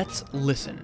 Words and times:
Let's 0.00 0.24
Listen. 0.32 0.80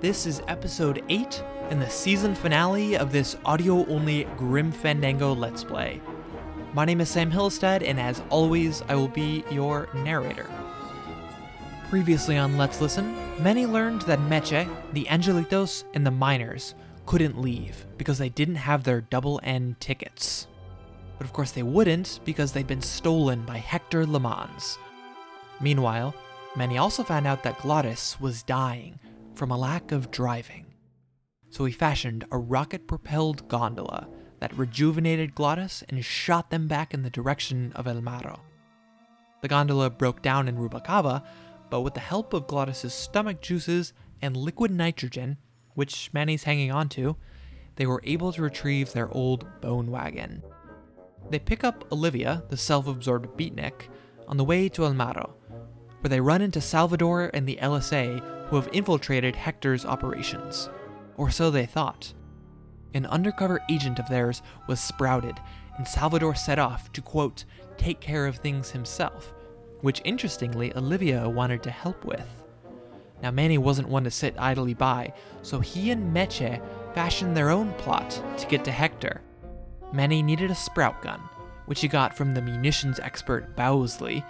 This 0.00 0.26
is 0.26 0.42
episode 0.48 1.04
8 1.08 1.44
and 1.70 1.80
the 1.80 1.88
season 1.88 2.34
finale 2.34 2.96
of 2.96 3.12
this 3.12 3.36
audio 3.44 3.86
only 3.86 4.24
Grim 4.36 4.72
Fandango 4.72 5.32
Let's 5.32 5.62
Play. 5.62 6.00
My 6.74 6.84
name 6.84 7.00
is 7.00 7.08
Sam 7.08 7.30
Hillstead, 7.30 7.88
and 7.88 8.00
as 8.00 8.20
always, 8.30 8.82
I 8.88 8.96
will 8.96 9.06
be 9.06 9.44
your 9.48 9.88
narrator. 9.94 10.50
Previously 11.88 12.36
on 12.36 12.58
Let's 12.58 12.80
Listen, 12.80 13.14
Manny 13.40 13.64
learned 13.64 14.02
that 14.02 14.18
Meche, 14.18 14.68
the 14.92 15.04
Angelitos, 15.04 15.84
and 15.94 16.04
the 16.04 16.10
miners 16.10 16.74
couldn't 17.06 17.40
leave 17.40 17.86
because 17.96 18.18
they 18.18 18.28
didn't 18.28 18.56
have 18.56 18.82
their 18.82 19.02
double 19.02 19.38
N 19.44 19.76
tickets. 19.78 20.48
But 21.16 21.28
of 21.28 21.32
course, 21.32 21.52
they 21.52 21.62
wouldn't 21.62 22.18
because 22.24 22.50
they'd 22.50 22.66
been 22.66 22.82
stolen 22.82 23.42
by 23.42 23.58
Hector 23.58 24.04
LeMans. 24.04 24.78
Meanwhile, 25.60 26.12
Manny 26.54 26.76
also 26.76 27.02
found 27.02 27.26
out 27.26 27.42
that 27.44 27.60
Glottis 27.60 28.20
was 28.20 28.42
dying 28.42 28.98
from 29.34 29.50
a 29.50 29.56
lack 29.56 29.90
of 29.90 30.10
driving. 30.10 30.66
So 31.48 31.64
he 31.64 31.72
fashioned 31.72 32.26
a 32.30 32.38
rocket 32.38 32.86
propelled 32.86 33.48
gondola 33.48 34.06
that 34.40 34.56
rejuvenated 34.56 35.34
Glottis 35.34 35.82
and 35.88 36.04
shot 36.04 36.50
them 36.50 36.68
back 36.68 36.92
in 36.92 37.02
the 37.02 37.10
direction 37.10 37.72
of 37.74 37.86
El 37.86 38.02
Marrow. 38.02 38.40
The 39.40 39.48
gondola 39.48 39.88
broke 39.88 40.20
down 40.20 40.46
in 40.46 40.56
Rubacava, 40.56 41.24
but 41.70 41.80
with 41.80 41.94
the 41.94 42.00
help 42.00 42.34
of 42.34 42.46
Glottis's 42.46 42.92
stomach 42.92 43.40
juices 43.40 43.92
and 44.20 44.36
liquid 44.36 44.70
nitrogen, 44.70 45.38
which 45.74 46.12
Manny's 46.12 46.44
hanging 46.44 46.70
onto, 46.70 47.14
they 47.76 47.86
were 47.86 48.02
able 48.04 48.32
to 48.32 48.42
retrieve 48.42 48.92
their 48.92 49.10
old 49.14 49.46
bone 49.62 49.90
wagon. 49.90 50.42
They 51.30 51.38
pick 51.38 51.64
up 51.64 51.90
Olivia, 51.90 52.42
the 52.50 52.56
self 52.58 52.86
absorbed 52.86 53.38
beatnik, 53.38 53.88
on 54.28 54.36
the 54.36 54.44
way 54.44 54.68
to 54.70 54.84
El 54.84 54.94
Marrow, 54.94 55.34
where 56.02 56.08
they 56.08 56.20
run 56.20 56.42
into 56.42 56.60
Salvador 56.60 57.30
and 57.32 57.46
the 57.46 57.58
LSA 57.62 58.20
who 58.48 58.56
have 58.56 58.68
infiltrated 58.72 59.36
Hector's 59.36 59.86
operations. 59.86 60.68
Or 61.16 61.30
so 61.30 61.50
they 61.50 61.64
thought. 61.64 62.12
An 62.92 63.06
undercover 63.06 63.60
agent 63.70 63.98
of 63.98 64.08
theirs 64.08 64.42
was 64.66 64.80
sprouted, 64.80 65.38
and 65.78 65.86
Salvador 65.86 66.34
set 66.34 66.58
off 66.58 66.92
to, 66.92 67.00
quote, 67.00 67.44
take 67.78 68.00
care 68.00 68.26
of 68.26 68.36
things 68.36 68.72
himself, 68.72 69.32
which 69.80 70.02
interestingly 70.04 70.76
Olivia 70.76 71.28
wanted 71.28 71.62
to 71.62 71.70
help 71.70 72.04
with. 72.04 72.42
Now, 73.22 73.30
Manny 73.30 73.56
wasn't 73.56 73.88
one 73.88 74.04
to 74.04 74.10
sit 74.10 74.34
idly 74.36 74.74
by, 74.74 75.14
so 75.42 75.60
he 75.60 75.92
and 75.92 76.12
Meche 76.12 76.60
fashioned 76.94 77.36
their 77.36 77.50
own 77.50 77.72
plot 77.74 78.10
to 78.38 78.46
get 78.48 78.64
to 78.64 78.72
Hector. 78.72 79.22
Manny 79.92 80.22
needed 80.22 80.50
a 80.50 80.56
sprout 80.56 81.00
gun, 81.02 81.20
which 81.66 81.80
he 81.80 81.88
got 81.88 82.16
from 82.16 82.34
the 82.34 82.42
munitions 82.42 82.98
expert 82.98 83.54
Bowsley, 83.54 84.24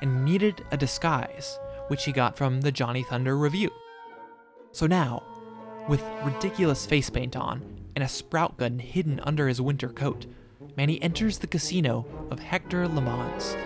and 0.00 0.24
needed 0.24 0.64
a 0.70 0.76
disguise, 0.76 1.58
which 1.88 2.04
he 2.04 2.12
got 2.12 2.36
from 2.36 2.60
the 2.60 2.72
Johnny 2.72 3.02
Thunder 3.02 3.36
review. 3.36 3.70
So 4.72 4.86
now, 4.86 5.22
with 5.88 6.02
ridiculous 6.24 6.84
face 6.84 7.10
paint 7.10 7.36
on 7.36 7.62
and 7.94 8.04
a 8.04 8.08
sprout 8.08 8.56
gun 8.58 8.78
hidden 8.78 9.20
under 9.20 9.48
his 9.48 9.60
winter 9.60 9.88
coat, 9.88 10.26
Manny 10.76 11.00
enters 11.02 11.38
the 11.38 11.46
casino 11.46 12.04
of 12.30 12.40
Hector 12.40 12.86
LeMans, 12.86 13.56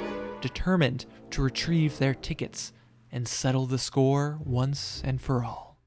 determined 0.41 1.07
to 1.31 1.43
retrieve 1.43 1.99
their 1.99 2.15
tickets 2.15 2.73
and 3.11 3.27
settle 3.27 3.67
the 3.67 3.79
score 3.79 4.39
once 4.45 5.03
and 5.05 5.21
for 5.21 5.43
all. 5.43 5.79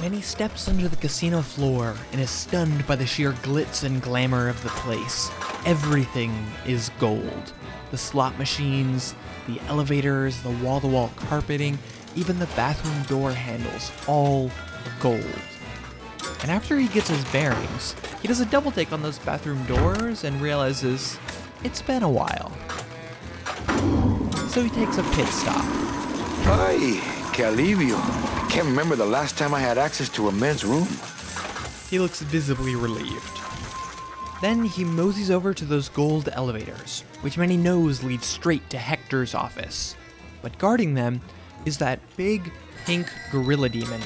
Manny 0.00 0.20
steps 0.20 0.68
under 0.68 0.88
the 0.88 0.96
casino 0.96 1.42
floor 1.42 1.96
and 2.12 2.20
is 2.20 2.30
stunned 2.30 2.86
by 2.86 2.94
the 2.94 3.06
sheer 3.06 3.32
glitz 3.32 3.82
and 3.82 4.00
glamour 4.00 4.48
of 4.48 4.62
the 4.62 4.68
place. 4.70 5.30
Everything 5.66 6.32
is 6.66 6.90
gold 7.00 7.52
the 7.90 7.98
slot 7.98 8.38
machines, 8.38 9.14
the 9.46 9.60
elevators, 9.68 10.42
the 10.42 10.50
wall 10.50 10.80
to 10.80 10.86
wall 10.86 11.10
carpeting, 11.16 11.78
even 12.16 12.38
the 12.38 12.46
bathroom 12.56 13.02
door 13.04 13.32
handles, 13.32 13.92
all 14.06 14.50
gold. 15.00 15.24
And 16.42 16.50
after 16.50 16.78
he 16.78 16.88
gets 16.88 17.08
his 17.08 17.24
bearings, 17.26 17.96
he 18.22 18.28
does 18.28 18.40
a 18.40 18.46
double 18.46 18.70
take 18.70 18.92
on 18.92 19.02
those 19.02 19.18
bathroom 19.18 19.64
doors 19.64 20.24
and 20.24 20.40
realizes 20.40 21.18
it's 21.64 21.82
been 21.82 22.02
a 22.02 22.10
while. 22.10 22.52
So 24.48 24.62
he 24.62 24.70
takes 24.70 24.98
a 24.98 25.02
pit 25.14 25.26
stop. 25.28 25.64
Hi, 26.44 26.76
que 27.32 27.44
alivio. 27.44 27.96
I 27.96 28.48
can't 28.50 28.66
remember 28.66 28.96
the 28.96 29.04
last 29.04 29.36
time 29.36 29.52
I 29.52 29.60
had 29.60 29.78
access 29.78 30.08
to 30.10 30.28
a 30.28 30.32
men's 30.32 30.64
room. 30.64 30.88
He 31.90 31.98
looks 31.98 32.20
visibly 32.20 32.74
relieved. 32.74 33.37
Then 34.40 34.64
he 34.64 34.84
moseys 34.84 35.30
over 35.30 35.52
to 35.52 35.64
those 35.64 35.88
gold 35.88 36.28
elevators, 36.32 37.02
which 37.22 37.36
Manny 37.36 37.56
knows 37.56 38.04
lead 38.04 38.22
straight 38.22 38.68
to 38.70 38.78
Hector's 38.78 39.34
office. 39.34 39.96
But 40.42 40.58
guarding 40.58 40.94
them 40.94 41.20
is 41.64 41.78
that 41.78 41.98
big 42.16 42.52
pink 42.84 43.10
gorilla 43.32 43.68
demon 43.68 44.00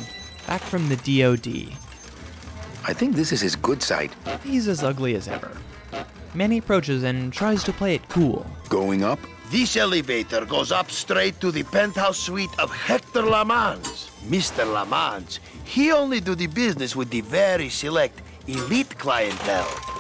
back 0.47 0.63
from 0.63 0.89
the 0.89 0.97
DoD. 0.97 1.77
I 2.85 2.93
think 2.93 3.15
this 3.15 3.31
is 3.31 3.41
his 3.41 3.55
good 3.57 3.83
side. 3.83 4.11
He's 4.43 4.69
as 4.69 4.83
ugly 4.83 5.15
as 5.15 5.29
ever. 5.29 5.53
Manny 6.35 6.59
approaches 6.59 7.03
and 7.03 7.31
tries 7.33 7.63
to 7.65 7.73
play 7.73 7.95
it 7.95 8.09
cool. 8.09 8.47
Going 8.71 9.05
up? 9.05 9.21
This 9.51 9.77
elevator 9.77 10.47
goes 10.47 10.73
up 10.73 10.91
straight 10.91 11.39
to 11.43 11.51
the 11.51 11.63
penthouse 11.63 12.19
suite 12.19 12.59
of 12.59 12.71
Hector 12.71 13.21
LeMans. 13.23 14.09
Mr. 14.27 14.65
LeMans, 14.65 15.41
he 15.65 15.93
only 15.93 16.21
do 16.21 16.35
the 16.35 16.47
business 16.47 16.97
with 16.97 17.11
the 17.11 17.21
very 17.21 17.69
select 17.69 18.23
elite 18.47 18.99
clientele. 18.99 19.92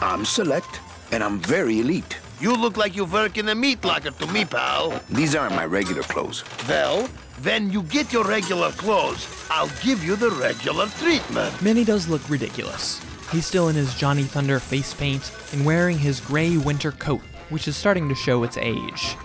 I'm 0.00 0.24
select, 0.24 0.80
and 1.12 1.24
I'm 1.24 1.38
very 1.40 1.80
elite. 1.80 2.18
You 2.38 2.54
look 2.54 2.76
like 2.76 2.94
you 2.94 3.06
work 3.06 3.38
in 3.38 3.48
a 3.48 3.54
meat 3.54 3.82
locker 3.84 4.10
to 4.10 4.26
me, 4.26 4.44
pal. 4.44 5.00
These 5.08 5.34
aren't 5.34 5.54
my 5.54 5.64
regular 5.64 6.02
clothes. 6.02 6.44
Well, 6.68 7.06
when 7.42 7.70
you 7.70 7.82
get 7.82 8.12
your 8.12 8.24
regular 8.24 8.70
clothes, 8.72 9.26
I'll 9.50 9.70
give 9.82 10.04
you 10.04 10.16
the 10.16 10.30
regular 10.30 10.86
treatment. 10.86 11.62
Manny 11.62 11.84
does 11.84 12.08
look 12.08 12.28
ridiculous. 12.28 13.00
He's 13.32 13.46
still 13.46 13.68
in 13.68 13.74
his 13.74 13.94
Johnny 13.94 14.24
Thunder 14.24 14.60
face 14.60 14.92
paint 14.92 15.32
and 15.52 15.64
wearing 15.64 15.98
his 15.98 16.20
gray 16.20 16.58
winter 16.58 16.92
coat, 16.92 17.22
which 17.48 17.66
is 17.68 17.76
starting 17.76 18.08
to 18.08 18.14
show 18.14 18.42
its 18.42 18.58
age. 18.58 19.16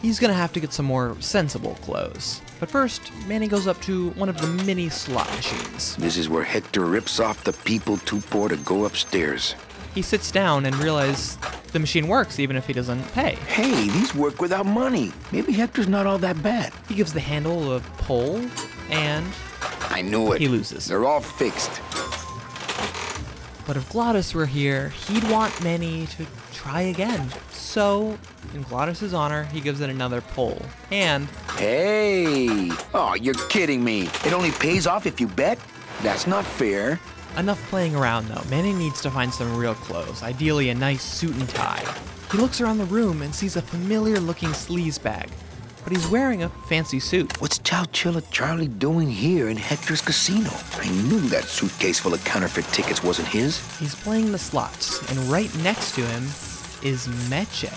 He's 0.00 0.20
gonna 0.20 0.34
have 0.34 0.52
to 0.52 0.60
get 0.60 0.72
some 0.72 0.86
more 0.86 1.16
sensible 1.20 1.74
clothes. 1.82 2.40
But 2.60 2.70
first, 2.70 3.10
Manny 3.26 3.48
goes 3.48 3.66
up 3.66 3.80
to 3.82 4.10
one 4.10 4.28
of 4.28 4.40
the 4.40 4.46
mini 4.46 4.88
slot 4.88 5.28
machines. 5.34 5.96
This 5.96 6.16
is 6.16 6.28
where 6.28 6.44
Hector 6.44 6.84
rips 6.84 7.18
off 7.18 7.44
the 7.44 7.52
people 7.52 7.96
too 7.98 8.20
poor 8.20 8.48
to 8.48 8.56
go 8.58 8.84
upstairs. 8.84 9.54
He 9.96 10.02
sits 10.02 10.30
down 10.30 10.66
and 10.66 10.76
realizes 10.76 11.38
the 11.72 11.78
machine 11.78 12.06
works 12.06 12.38
even 12.38 12.54
if 12.54 12.66
he 12.66 12.74
doesn't 12.74 13.02
pay. 13.12 13.36
Hey, 13.46 13.88
these 13.88 14.14
work 14.14 14.42
without 14.42 14.66
money. 14.66 15.10
Maybe 15.32 15.54
Hector's 15.54 15.88
not 15.88 16.06
all 16.06 16.18
that 16.18 16.42
bad. 16.42 16.74
He 16.86 16.94
gives 16.94 17.14
the 17.14 17.20
handle 17.20 17.74
a 17.74 17.80
pull, 17.80 18.44
and 18.90 19.26
I 19.88 20.02
knew 20.02 20.32
it. 20.32 20.40
He 20.42 20.48
loses. 20.48 20.84
They're 20.84 21.06
all 21.06 21.22
fixed. 21.22 21.80
But 23.66 23.78
if 23.78 23.88
Glottis 23.90 24.34
were 24.34 24.44
here, 24.44 24.90
he'd 24.90 25.24
want 25.30 25.64
Manny 25.64 26.06
to 26.08 26.26
try 26.52 26.82
again. 26.82 27.30
So, 27.50 28.18
in 28.52 28.64
Glottis's 28.64 29.14
honor, 29.14 29.44
he 29.44 29.62
gives 29.62 29.80
it 29.80 29.88
another 29.88 30.20
pull. 30.20 30.60
And 30.90 31.26
Hey! 31.56 32.70
Oh, 32.92 33.14
you're 33.14 33.34
kidding 33.48 33.82
me. 33.82 34.10
It 34.26 34.34
only 34.34 34.50
pays 34.50 34.86
off 34.86 35.06
if 35.06 35.22
you 35.22 35.26
bet? 35.26 35.58
That's 36.02 36.26
not 36.26 36.44
fair. 36.44 37.00
Enough 37.36 37.60
playing 37.68 37.94
around 37.94 38.28
though. 38.28 38.42
Manny 38.50 38.72
needs 38.72 39.00
to 39.02 39.10
find 39.10 39.32
some 39.32 39.56
real 39.56 39.74
clothes, 39.74 40.22
ideally 40.22 40.70
a 40.70 40.74
nice 40.74 41.02
suit 41.02 41.34
and 41.34 41.48
tie. 41.48 41.84
He 42.30 42.38
looks 42.38 42.60
around 42.60 42.78
the 42.78 42.84
room 42.86 43.22
and 43.22 43.34
sees 43.34 43.56
a 43.56 43.62
familiar 43.62 44.18
looking 44.18 44.48
sleaze 44.50 45.02
bag, 45.02 45.28
but 45.84 45.92
he's 45.92 46.08
wearing 46.08 46.42
a 46.42 46.48
fancy 46.68 46.98
suit. 46.98 47.40
What's 47.40 47.58
Chowchilla 47.60 48.28
Charlie 48.30 48.68
doing 48.68 49.08
here 49.08 49.48
in 49.48 49.56
Hector's 49.56 50.02
casino? 50.02 50.50
I 50.74 50.88
knew 51.08 51.20
that 51.28 51.44
suitcase 51.44 52.00
full 52.00 52.14
of 52.14 52.24
counterfeit 52.24 52.66
tickets 52.66 53.02
wasn't 53.04 53.28
his. 53.28 53.58
He's 53.78 53.94
playing 53.94 54.32
the 54.32 54.38
slots, 54.38 55.08
and 55.10 55.18
right 55.30 55.54
next 55.58 55.94
to 55.94 56.00
him 56.00 56.24
is 56.82 57.06
Meche. 57.30 57.70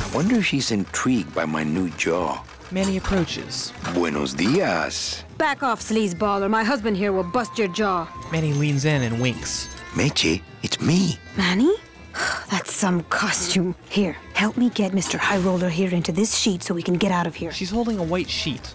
I 0.00 0.14
wonder 0.14 0.36
if 0.36 0.46
she's 0.46 0.70
intrigued 0.70 1.34
by 1.34 1.44
my 1.44 1.62
new 1.62 1.90
jaw. 1.90 2.42
Manny 2.72 2.96
approaches. 2.96 3.72
Buenos 3.94 4.34
dias. 4.34 5.22
Back 5.38 5.62
off, 5.62 5.80
sleazeball, 5.80 6.42
or 6.42 6.48
my 6.48 6.64
husband 6.64 6.96
here 6.96 7.12
will 7.12 7.22
bust 7.22 7.56
your 7.56 7.68
jaw. 7.68 8.08
Manny 8.32 8.52
leans 8.52 8.84
in 8.84 9.02
and 9.02 9.20
winks. 9.20 9.68
Meche, 9.94 10.42
it's 10.64 10.80
me. 10.80 11.16
Manny? 11.36 11.72
That's 12.50 12.72
some 12.72 13.04
costume. 13.04 13.76
Here, 13.88 14.16
help 14.34 14.56
me 14.56 14.70
get 14.70 14.90
Mr. 14.92 15.16
High 15.16 15.38
Roller 15.38 15.68
here 15.68 15.90
into 15.90 16.10
this 16.10 16.36
sheet 16.36 16.64
so 16.64 16.74
we 16.74 16.82
can 16.82 16.94
get 16.94 17.12
out 17.12 17.26
of 17.26 17.36
here. 17.36 17.52
She's 17.52 17.70
holding 17.70 18.00
a 18.00 18.02
white 18.02 18.28
sheet. 18.28 18.74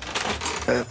Uh, 0.69 0.85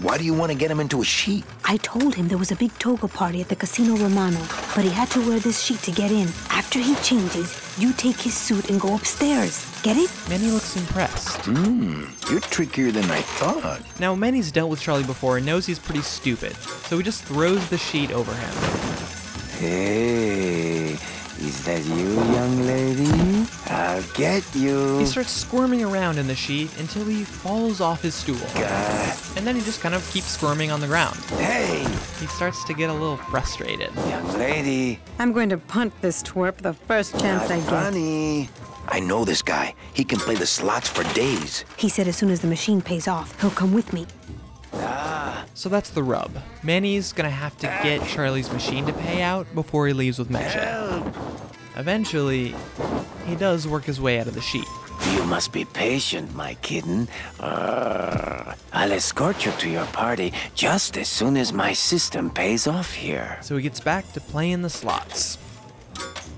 why 0.00 0.16
do 0.16 0.24
you 0.24 0.32
want 0.32 0.50
to 0.50 0.56
get 0.56 0.70
him 0.70 0.80
into 0.80 1.02
a 1.02 1.04
sheet? 1.04 1.44
I 1.64 1.76
told 1.78 2.14
him 2.14 2.28
there 2.28 2.38
was 2.38 2.52
a 2.52 2.56
big 2.56 2.72
toga 2.78 3.08
party 3.08 3.42
at 3.42 3.50
the 3.50 3.56
Casino 3.56 3.96
Romano, 3.96 4.40
but 4.74 4.84
he 4.84 4.90
had 4.90 5.10
to 5.10 5.20
wear 5.28 5.38
this 5.40 5.62
sheet 5.62 5.80
to 5.80 5.90
get 5.90 6.10
in. 6.10 6.28
After 6.50 6.78
he 6.78 6.94
changes, 6.96 7.76
you 7.78 7.92
take 7.92 8.16
his 8.16 8.34
suit 8.34 8.70
and 8.70 8.80
go 8.80 8.94
upstairs. 8.94 9.75
Get 9.86 9.98
it? 9.98 10.10
Manny 10.28 10.50
looks 10.50 10.76
impressed. 10.76 11.42
Hmm, 11.44 12.06
you're 12.28 12.40
trickier 12.40 12.90
than 12.90 13.08
I 13.08 13.20
thought. 13.20 13.80
Now, 14.00 14.16
Manny's 14.16 14.50
dealt 14.50 14.68
with 14.68 14.80
Charlie 14.80 15.04
before 15.04 15.36
and 15.36 15.46
knows 15.46 15.64
he's 15.64 15.78
pretty 15.78 16.00
stupid, 16.02 16.56
so 16.56 16.96
he 16.98 17.04
just 17.04 17.22
throws 17.22 17.68
the 17.68 17.78
sheet 17.78 18.10
over 18.10 18.34
him. 18.34 18.54
Hey, 19.60 20.94
is 21.38 21.64
that 21.66 21.84
you, 21.84 22.14
young 22.34 22.66
lady? 22.66 23.46
I'll 23.66 24.02
get 24.14 24.42
you. 24.56 24.98
He 24.98 25.06
starts 25.06 25.30
squirming 25.30 25.84
around 25.84 26.18
in 26.18 26.26
the 26.26 26.34
sheet 26.34 26.76
until 26.80 27.04
he 27.04 27.22
falls 27.22 27.80
off 27.80 28.02
his 28.02 28.16
stool. 28.16 28.34
And 29.36 29.46
then 29.46 29.54
he 29.54 29.62
just 29.62 29.80
kind 29.80 29.94
of 29.94 30.02
keeps 30.10 30.26
squirming 30.26 30.72
on 30.72 30.80
the 30.80 30.88
ground. 30.88 31.14
Hey, 31.38 31.84
He 32.18 32.26
starts 32.26 32.64
to 32.64 32.74
get 32.74 32.90
a 32.90 32.92
little 32.92 33.18
frustrated. 33.18 33.94
young 34.08 34.32
lady. 34.36 34.98
I'm 35.20 35.32
going 35.32 35.50
to 35.50 35.58
punt 35.58 35.92
this 36.00 36.24
twerp 36.24 36.56
the 36.56 36.74
first 36.74 37.12
chance 37.20 37.42
Not 37.42 37.52
I 37.52 37.60
get. 37.60 37.68
funny. 37.68 38.48
I 38.96 39.00
know 39.00 39.26
this 39.26 39.42
guy. 39.42 39.74
He 39.92 40.04
can 40.04 40.18
play 40.18 40.36
the 40.36 40.46
slots 40.46 40.88
for 40.88 41.04
days. 41.12 41.66
He 41.76 41.90
said 41.90 42.08
as 42.08 42.16
soon 42.16 42.30
as 42.30 42.40
the 42.40 42.46
machine 42.46 42.80
pays 42.80 43.06
off, 43.06 43.38
he'll 43.42 43.50
come 43.50 43.74
with 43.74 43.92
me. 43.92 44.06
Ah. 44.72 45.44
So 45.52 45.68
that's 45.68 45.90
the 45.90 46.02
rub. 46.02 46.38
Manny's 46.62 47.12
gonna 47.12 47.28
have 47.28 47.54
to 47.58 47.66
get 47.82 48.02
Charlie's 48.08 48.50
machine 48.50 48.86
to 48.86 48.94
pay 48.94 49.20
out 49.20 49.54
before 49.54 49.86
he 49.86 49.92
leaves 49.92 50.18
with 50.18 50.30
Meche. 50.30 50.64
Eventually, 51.76 52.54
he 53.26 53.36
does 53.36 53.68
work 53.68 53.84
his 53.84 54.00
way 54.00 54.18
out 54.18 54.28
of 54.28 54.34
the 54.34 54.40
sheet. 54.40 54.68
You 55.12 55.24
must 55.24 55.52
be 55.52 55.66
patient, 55.66 56.34
my 56.34 56.54
kitten. 56.62 57.06
Uh, 57.38 58.54
I'll 58.72 58.92
escort 58.92 59.44
you 59.44 59.52
to 59.52 59.68
your 59.68 59.84
party 59.86 60.32
just 60.54 60.96
as 60.96 61.08
soon 61.08 61.36
as 61.36 61.52
my 61.52 61.74
system 61.74 62.30
pays 62.30 62.66
off 62.66 62.94
here. 62.94 63.36
So 63.42 63.58
he 63.58 63.62
gets 63.62 63.78
back 63.78 64.10
to 64.14 64.22
playing 64.22 64.62
the 64.62 64.70
slots. 64.70 65.36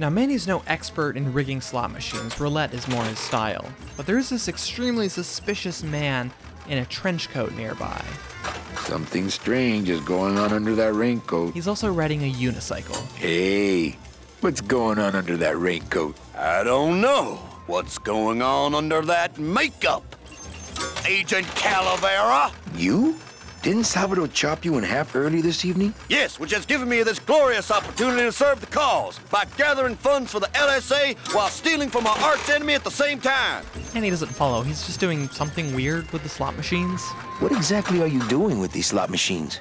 Now, 0.01 0.09
Manny's 0.11 0.47
no 0.47 0.63
expert 0.69 1.17
in 1.17 1.33
rigging 1.33 1.61
slot 1.61 1.91
machines, 1.91 2.39
roulette 2.39 2.73
is 2.73 2.87
more 2.87 3.03
his 3.03 3.19
style. 3.19 3.65
But 3.97 4.07
there 4.07 4.17
is 4.17 4.29
this 4.31 4.47
extremely 4.47 5.09
suspicious 5.09 5.83
man 5.83 6.31
in 6.69 6.79
a 6.79 6.85
trench 6.85 7.31
coat 7.31 7.53
nearby. 7.55 8.01
Something 8.77 9.29
strange 9.29 9.89
is 9.89 10.01
going 10.03 10.39
on 10.39 10.53
under 10.53 10.77
that 10.77 10.95
raincoat. 10.95 11.53
He's 11.53 11.67
also 11.67 11.93
riding 11.93 12.23
a 12.23 12.33
unicycle. 12.33 13.05
Hey, 13.17 13.97
what's 14.41 14.61
going 14.61 15.01
on 15.01 15.17
under 15.17 15.37
that 15.39 15.59
raincoat? 15.59 16.17
I 16.37 16.63
don't 16.63 17.01
know 17.01 17.35
what's 17.67 17.99
going 17.99 18.41
on 18.41 18.77
under 18.77 19.03
that 19.03 19.37
makeup. 19.39 20.05
Agent 21.09 21.47
Calavera? 21.49 22.53
You? 22.77 23.17
Didn't 23.61 23.85
Salvador 23.85 24.29
chop 24.29 24.65
you 24.65 24.79
in 24.79 24.85
half 24.85 25.17
early 25.17 25.41
this 25.41 25.65
evening? 25.65 25.93
Yes, 26.09 26.39
which 26.39 26.53
has 26.53 26.65
given 26.65 26.89
me 26.89 27.03
this 27.03 27.19
glorious 27.19 27.73
opportunity 27.73 28.23
to 28.23 28.31
serve 28.31 28.61
the 28.61 28.67
cause 28.67 29.19
by 29.31 29.47
gathering 29.57 29.97
funds 29.97 30.31
for 30.31 30.39
the 30.39 30.47
LSA 30.49 31.17
while 31.35 31.49
stealing 31.49 31.91
from 31.91 32.07
our 32.07 32.17
arch 32.19 32.49
enemy 32.51 32.75
at 32.75 32.85
the 32.85 32.91
same 32.91 33.21
time. 33.21 33.65
And 33.97 34.05
he 34.05 34.11
doesn't 34.11 34.29
follow, 34.29 34.63
he's 34.63 34.87
just 34.87 35.01
doing 35.01 35.29
something 35.31 35.75
weird 35.75 36.09
with 36.13 36.23
the 36.23 36.29
slot 36.29 36.57
machines. 36.57 37.03
What 37.41 37.51
exactly 37.51 38.01
are 38.01 38.07
you 38.07 38.23
doing 38.29 38.61
with 38.61 38.71
these 38.71 38.87
slot 38.87 39.11
machines? 39.11 39.61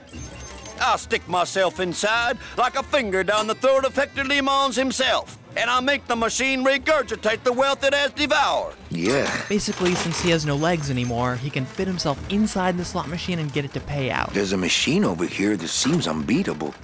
I'll 0.79 1.00
stick 1.00 1.27
myself 1.27 1.79
inside 1.79 2.38
like 2.55 2.77
a 2.77 2.83
finger 2.83 3.23
down 3.23 3.47
the 3.47 3.55
throat 3.55 3.83
of 3.83 3.95
Hector 3.95 4.23
LeMans 4.23 4.75
himself, 4.75 5.39
and 5.57 5.69
I'll 5.69 5.81
make 5.81 6.06
the 6.07 6.15
machine 6.15 6.63
regurgitate 6.63 7.44
the 7.44 7.51
wealth 7.51 7.83
it 7.83 7.94
has 7.94 8.12
devoured. 8.12 8.75
Yeah. 8.89 9.30
Basically, 9.50 9.95
since 9.95 10.21
he 10.21 10.30
has 10.30 10.45
no 10.45 10.56
legs 10.56 10.92
anymore, 10.92 11.36
he 11.36 11.50
can 11.50 11.65
fit 11.65 11.88
himself 11.88 12.18
inside 12.31 12.77
the 12.77 12.86
slot 12.86 13.09
machine 13.09 13.39
and 13.39 13.51
get 13.51 13.65
it 13.65 13.74
to 13.74 13.80
pay 13.80 14.12
out. 14.12 14.33
There's 14.33 14.54
a 14.54 14.57
machine 14.57 15.04
over 15.04 15.25
here 15.25 15.57
that 15.57 15.68
seems 15.68 16.07
unbeatable. 16.07 16.75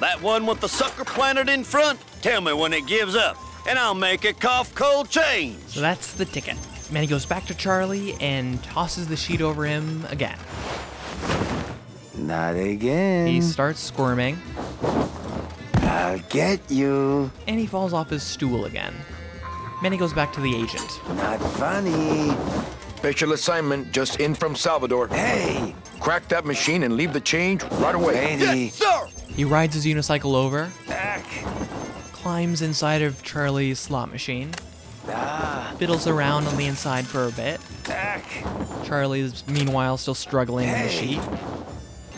That 0.00 0.20
one 0.20 0.46
with 0.46 0.60
the 0.60 0.68
sucker 0.68 1.04
planted 1.04 1.48
in 1.48 1.62
front? 1.62 2.00
Tell 2.22 2.40
me 2.40 2.52
when 2.52 2.72
it 2.72 2.86
gives 2.86 3.14
up, 3.14 3.36
and 3.68 3.78
I'll 3.78 3.94
make 3.94 4.24
it 4.24 4.40
cough 4.40 4.74
cold 4.74 5.10
change. 5.10 5.58
So 5.68 5.80
that's 5.80 6.14
the 6.14 6.24
ticket. 6.24 6.56
Manny 6.90 7.06
goes 7.06 7.24
back 7.24 7.46
to 7.46 7.54
Charlie 7.54 8.14
and 8.20 8.62
tosses 8.64 9.06
the 9.06 9.16
sheet 9.16 9.40
over 9.40 9.64
him 9.64 10.04
again. 10.08 10.38
Not 12.14 12.56
again. 12.56 13.26
He 13.26 13.40
starts 13.40 13.80
squirming, 13.80 14.38
I'll 16.02 16.18
get 16.30 16.60
you. 16.70 17.30
and 17.46 17.58
he 17.60 17.66
falls 17.66 17.92
off 17.92 18.10
his 18.10 18.22
stool 18.22 18.64
again. 18.66 18.94
Manny 19.82 19.96
goes 19.96 20.12
back 20.12 20.32
to 20.34 20.40
the 20.40 20.54
agent. 20.54 21.00
Not 21.16 21.38
funny. 21.54 22.32
Special 22.96 23.32
assignment 23.32 23.92
just 23.92 24.20
in 24.20 24.34
from 24.34 24.54
Salvador. 24.54 25.08
Hey, 25.08 25.74
Crack 26.00 26.26
that 26.28 26.44
machine 26.44 26.82
and 26.84 26.94
leave 26.96 27.12
the 27.12 27.20
change 27.20 27.62
right 27.64 27.94
away. 27.94 28.36
lady. 28.36 28.64
Yes, 28.64 28.74
sir! 28.74 29.08
He 29.34 29.44
rides 29.44 29.74
his 29.74 29.86
unicycle 29.86 30.34
over, 30.34 30.70
Back. 30.88 31.24
climbs 32.12 32.62
inside 32.62 33.02
of 33.02 33.22
Charlie's 33.22 33.78
slot 33.78 34.10
machine, 34.10 34.50
Ah, 35.08 35.72
fiddles 35.78 36.06
around 36.06 36.46
on 36.46 36.56
the 36.56 36.66
inside 36.66 37.06
for 37.06 37.26
a 37.26 37.32
bit. 37.32 37.60
back. 37.86 38.24
Charlie's 38.84 39.44
meanwhile 39.48 39.96
still 39.96 40.14
struggling 40.14 40.66
in 40.68 40.72
the 40.74 40.78
Hey. 40.88 41.06
sheet. 41.14 41.20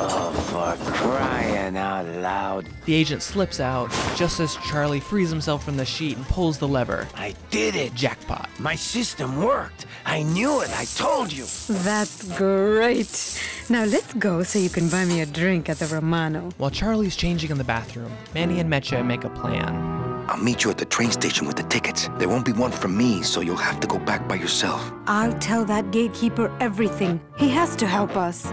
Oh, 0.00 0.32
for 0.76 0.92
crying 0.92 1.76
out 1.76 2.06
loud. 2.06 2.68
The 2.84 2.94
agent 2.94 3.22
slips 3.22 3.60
out 3.60 3.90
just 4.16 4.40
as 4.40 4.56
Charlie 4.56 5.00
frees 5.00 5.30
himself 5.30 5.64
from 5.64 5.76
the 5.76 5.84
sheet 5.84 6.16
and 6.16 6.26
pulls 6.26 6.58
the 6.58 6.68
lever. 6.68 7.06
I 7.14 7.34
did 7.50 7.76
it. 7.76 7.94
Jackpot. 7.94 8.48
My 8.58 8.74
system 8.74 9.42
worked. 9.42 9.86
I 10.04 10.22
knew 10.22 10.60
it. 10.62 10.70
I 10.76 10.84
told 10.84 11.32
you. 11.32 11.46
That's 11.68 12.36
great. 12.36 13.40
Now 13.68 13.84
let's 13.84 14.12
go 14.14 14.42
so 14.42 14.58
you 14.58 14.68
can 14.68 14.88
buy 14.88 15.04
me 15.04 15.20
a 15.20 15.26
drink 15.26 15.68
at 15.68 15.78
the 15.78 15.86
Romano. 15.86 16.50
While 16.58 16.70
Charlie's 16.70 17.16
changing 17.16 17.50
in 17.50 17.58
the 17.58 17.64
bathroom, 17.64 18.12
Manny 18.34 18.60
and 18.60 18.70
Meche 18.70 19.04
make 19.04 19.24
a 19.24 19.30
plan. 19.30 19.94
I'll 20.28 20.42
meet 20.42 20.64
you 20.64 20.70
at 20.70 20.78
the 20.78 20.86
train 20.86 21.10
station 21.10 21.46
with 21.46 21.56
the 21.56 21.62
tickets. 21.64 22.08
There 22.18 22.28
won't 22.28 22.46
be 22.46 22.52
one 22.52 22.72
for 22.72 22.88
me, 22.88 23.22
so 23.22 23.42
you'll 23.42 23.56
have 23.56 23.78
to 23.80 23.86
go 23.86 23.98
back 23.98 24.26
by 24.26 24.36
yourself. 24.36 24.90
I'll 25.06 25.38
tell 25.38 25.64
that 25.66 25.90
gatekeeper 25.90 26.54
everything. 26.60 27.20
He 27.36 27.50
has 27.50 27.76
to 27.76 27.86
help 27.86 28.16
us. 28.16 28.50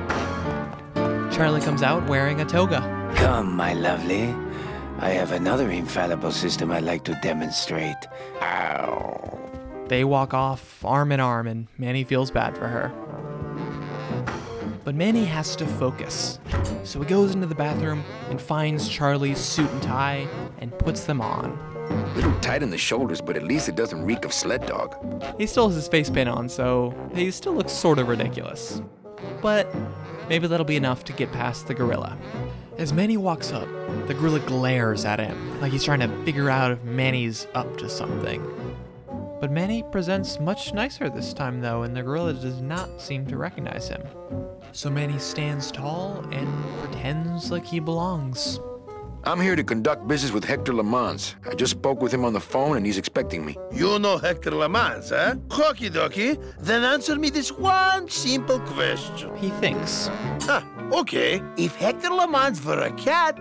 Charlie 1.32 1.62
comes 1.62 1.82
out 1.82 2.08
wearing 2.08 2.42
a 2.42 2.46
toga. 2.46 2.80
Come, 3.16 3.56
my 3.56 3.74
lovely. 3.74 4.34
I 5.00 5.10
have 5.10 5.32
another 5.32 5.72
infallible 5.72 6.32
system 6.32 6.72
I'd 6.72 6.84
like 6.84 7.04
to 7.06 7.18
demonstrate. 7.24 7.96
Ow. 8.42 9.40
They 9.88 10.04
walk 10.04 10.34
off 10.34 10.84
arm 10.86 11.12
in 11.12 11.20
arm, 11.20 11.48
and 11.48 11.68
Manny 11.78 12.04
feels 12.04 12.32
bad 12.32 12.58
for 12.58 12.68
her. 12.68 12.92
But 14.84 14.96
Manny 14.96 15.26
has 15.26 15.56
to 15.58 15.66
focus. 15.66 16.40
So 16.84 17.00
he 17.00 17.06
goes 17.06 17.34
into 17.34 17.48
the 17.48 17.56
bathroom 17.56 18.04
and 18.30 18.42
finds 18.42 18.90
Charlie's 18.90 19.38
suit 19.38 19.70
and 19.70 19.82
tie 19.82 20.28
and 20.60 20.78
puts 20.80 21.06
them 21.06 21.22
on. 21.22 21.58
A 21.90 22.14
Little 22.16 22.40
tight 22.40 22.64
in 22.64 22.70
the 22.70 22.78
shoulders, 22.78 23.22
but 23.22 23.36
at 23.36 23.44
least 23.44 23.70
it 23.70 23.76
doesn't 23.76 24.04
reek 24.04 24.26
of 24.26 24.34
sled 24.34 24.66
dog. 24.66 24.96
He 25.38 25.46
still 25.46 25.68
has 25.68 25.76
his 25.76 25.88
face 25.88 26.10
paint 26.10 26.30
on, 26.30 26.50
so 26.50 26.94
he 27.14 27.32
still 27.32 27.54
looks 27.54 27.72
sort 27.72 28.00
of 28.00 28.08
ridiculous. 28.08 28.82
But 29.42 29.74
maybe 30.32 30.48
that'll 30.48 30.66
be 30.66 30.78
enough 30.78 31.04
to 31.04 31.12
get 31.12 31.30
past 31.34 31.68
the 31.68 31.74
gorilla. 31.74 32.18
As 32.78 32.94
Manny 32.94 33.18
walks 33.18 33.52
up, 33.52 33.68
the 34.08 34.14
gorilla 34.14 34.40
glares 34.40 35.04
at 35.04 35.20
him 35.20 35.60
like 35.60 35.74
he's 35.74 35.84
trying 35.84 36.00
to 36.00 36.08
figure 36.24 36.50
out 36.50 36.72
if 36.72 36.82
Manny's 36.84 37.48
up 37.54 37.78
to 37.80 37.90
something. 37.90 38.42
But 39.42 39.52
Manny 39.52 39.84
presents 39.84 40.40
much 40.40 40.74
nicer 40.74 41.10
this 41.10 41.34
time, 41.34 41.60
though, 41.60 41.84
and 41.84 41.94
the 41.94 42.02
gorilla 42.02 42.34
does 42.34 42.62
not 42.62 43.02
seem 43.02 43.26
to 43.26 43.36
recognize 43.36 43.90
him. 43.90 44.02
So 44.72 44.90
Manny 44.90 45.20
stands 45.20 45.70
tall 45.70 46.26
and 46.32 46.48
pretends 46.82 47.52
like 47.52 47.66
he 47.66 47.82
belongs. 47.82 48.58
I'm 49.24 49.40
here 49.40 49.56
to 49.56 49.64
conduct 49.64 50.08
business 50.08 50.32
with 50.32 50.44
Hector 50.44 50.74
LeMans. 50.74 51.36
I 51.48 51.54
just 51.54 51.72
spoke 51.72 52.02
with 52.02 52.12
him 52.12 52.26
on 52.26 52.34
the 52.34 52.40
phone 52.40 52.78
and 52.78 52.84
he's 52.84 52.98
expecting 52.98 53.46
me. 53.46 53.56
You 53.72 54.00
know 54.00 54.18
Hector 54.18 54.50
LeMans, 54.50 55.12
eh? 55.12 55.36
huh? 55.52 55.74
Okie 55.74 55.92
dokie. 55.92 56.42
Then 56.60 56.84
answer 56.84 57.16
me 57.16 57.30
this 57.30 57.52
one 57.52 58.10
simple 58.10 58.60
question. 58.62 59.36
He 59.38 59.50
thinks. 59.62 60.10
Huh, 60.42 60.64
okay. 60.92 61.40
If 61.56 61.76
Hector 61.76 62.10
LeMans 62.10 62.66
were 62.66 62.80
a 62.82 62.92
cat, 62.94 63.40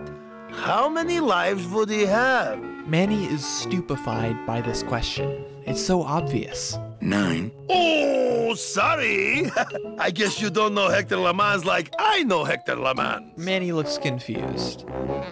how 0.51 0.87
many 0.87 1.19
lives 1.19 1.67
would 1.69 1.89
he 1.89 2.05
have? 2.05 2.59
Manny 2.87 3.25
is 3.25 3.43
stupefied 3.43 4.45
by 4.45 4.61
this 4.61 4.83
question. 4.83 5.43
It's 5.65 5.81
so 5.83 6.03
obvious. 6.03 6.77
Nine. 7.01 7.51
Oh, 7.67 8.53
sorry. 8.53 9.51
I 9.97 10.11
guess 10.11 10.39
you 10.39 10.51
don't 10.51 10.75
know 10.75 10.87
Hector 10.87 11.15
LeMans 11.17 11.65
like 11.65 11.91
I 11.97 12.23
know 12.23 12.43
Hector 12.43 12.75
LeMans. 12.75 13.35
Manny 13.37 13.71
looks 13.71 13.97
confused. 13.97 14.85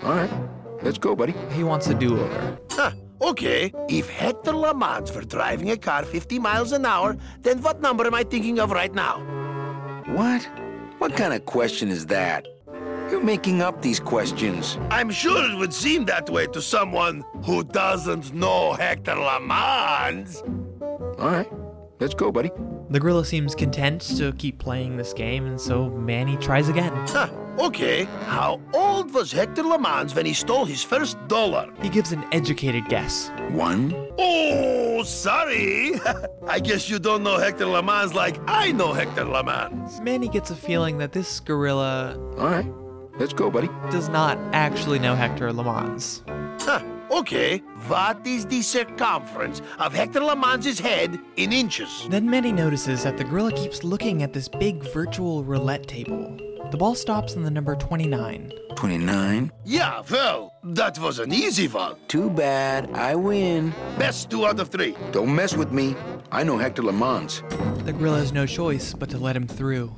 All 0.03 0.15
right. 0.15 0.31
Let's 0.81 0.97
go, 0.97 1.15
buddy. 1.15 1.35
He 1.51 1.63
wants 1.63 1.87
a 1.87 1.93
do 1.93 2.19
over. 2.19 2.57
Huh, 2.71 2.91
okay. 3.21 3.71
If 3.87 4.09
Hector 4.09 4.53
LeMans 4.53 5.13
were 5.13 5.21
driving 5.21 5.69
a 5.69 5.77
car 5.77 6.05
50 6.05 6.39
miles 6.39 6.71
an 6.71 6.85
hour, 6.85 7.15
then 7.41 7.61
what 7.61 7.81
number 7.81 8.05
am 8.07 8.15
I 8.15 8.23
thinking 8.23 8.59
of 8.59 8.71
right 8.71 8.93
now? 8.93 9.19
What? 10.07 10.49
What 10.97 11.15
kind 11.15 11.33
of 11.33 11.45
question 11.45 11.89
is 11.89 12.07
that? 12.07 12.47
You're 13.09 13.23
making 13.23 13.61
up 13.61 13.81
these 13.81 13.99
questions. 13.99 14.77
I'm 14.91 15.09
sure 15.09 15.49
it 15.51 15.57
would 15.57 15.73
seem 15.73 16.05
that 16.05 16.29
way 16.29 16.45
to 16.47 16.61
someone 16.61 17.23
who 17.43 17.63
doesn't 17.63 18.33
know 18.33 18.73
Hector 18.73 19.13
LeMans. 19.15 20.43
All 21.19 21.29
right. 21.29 21.51
Let's 21.99 22.13
go, 22.13 22.31
buddy. 22.31 22.51
The 22.91 22.99
gorilla 22.99 23.25
seems 23.25 23.55
content 23.55 24.01
to 24.17 24.31
keep 24.33 24.57
playing 24.57 24.95
this 24.97 25.11
game, 25.11 25.45
and 25.45 25.59
so 25.59 25.89
Manny 25.89 26.37
tries 26.37 26.69
again. 26.69 26.93
Huh, 27.07 27.29
okay. 27.57 28.05
How 28.25 28.61
old 28.73 29.13
was 29.13 29.31
Hector 29.31 29.63
LeMans 29.63 30.15
when 30.15 30.25
he 30.25 30.33
stole 30.33 30.65
his 30.65 30.83
first 30.83 31.17
dollar? 31.27 31.69
He 31.81 31.89
gives 31.89 32.11
an 32.11 32.23
educated 32.31 32.87
guess. 32.89 33.29
One. 33.49 33.93
Oh, 34.17 35.03
sorry. 35.03 35.99
I 36.47 36.59
guess 36.59 36.89
you 36.89 36.99
don't 36.99 37.23
know 37.23 37.37
Hector 37.37 37.65
LeMans 37.65 38.13
like 38.13 38.39
I 38.47 38.71
know 38.71 38.93
Hector 38.93 39.25
LeMans. 39.25 40.01
Manny 40.03 40.29
gets 40.29 40.51
a 40.51 40.55
feeling 40.55 40.99
that 40.99 41.11
this 41.11 41.39
gorilla 41.39 42.15
All 42.37 42.49
right. 42.49 42.71
Let's 43.19 43.33
go, 43.33 43.51
buddy. 43.51 43.69
does 43.91 44.09
not 44.09 44.37
actually 44.53 44.99
know 44.99 45.15
Hector 45.15 45.51
LeMans. 45.51 46.21
Huh, 46.61 46.81
Okay, 47.11 47.57
what 47.87 48.25
is 48.25 48.45
the 48.45 48.61
circumference 48.61 49.63
of 49.79 49.93
Hector 49.93 50.19
LeMans' 50.19 50.79
head 50.79 51.19
in 51.37 51.51
inches? 51.51 52.05
Then 52.07 52.29
Manny 52.29 52.51
notices 52.51 53.01
that 53.03 53.17
the 53.17 53.23
gorilla 53.23 53.51
keeps 53.51 53.83
looking 53.83 54.21
at 54.21 54.31
this 54.31 54.47
big 54.47 54.83
virtual 54.93 55.43
roulette 55.43 55.87
table. 55.87 56.37
The 56.69 56.77
ball 56.77 56.93
stops 56.93 57.35
on 57.35 57.41
the 57.41 57.49
number 57.49 57.75
29. 57.75 58.51
29. 58.75 59.51
Yeah, 59.65 60.03
well, 60.11 60.53
that 60.63 60.99
was 60.99 61.17
an 61.17 61.33
easy 61.33 61.67
one. 61.67 61.95
Too 62.07 62.29
bad. 62.29 62.91
I 62.93 63.15
win. 63.15 63.73
Best 63.97 64.29
two 64.29 64.45
out 64.45 64.59
of 64.59 64.69
three. 64.69 64.95
Don't 65.11 65.33
mess 65.35 65.57
with 65.57 65.71
me. 65.71 65.95
I 66.31 66.43
know 66.43 66.59
Hector 66.59 66.83
LeMans. 66.83 67.41
The 67.85 67.93
gorilla 67.93 68.19
has 68.19 68.31
no 68.31 68.45
choice 68.45 68.93
but 68.93 69.09
to 69.09 69.17
let 69.17 69.35
him 69.35 69.47
through. 69.47 69.95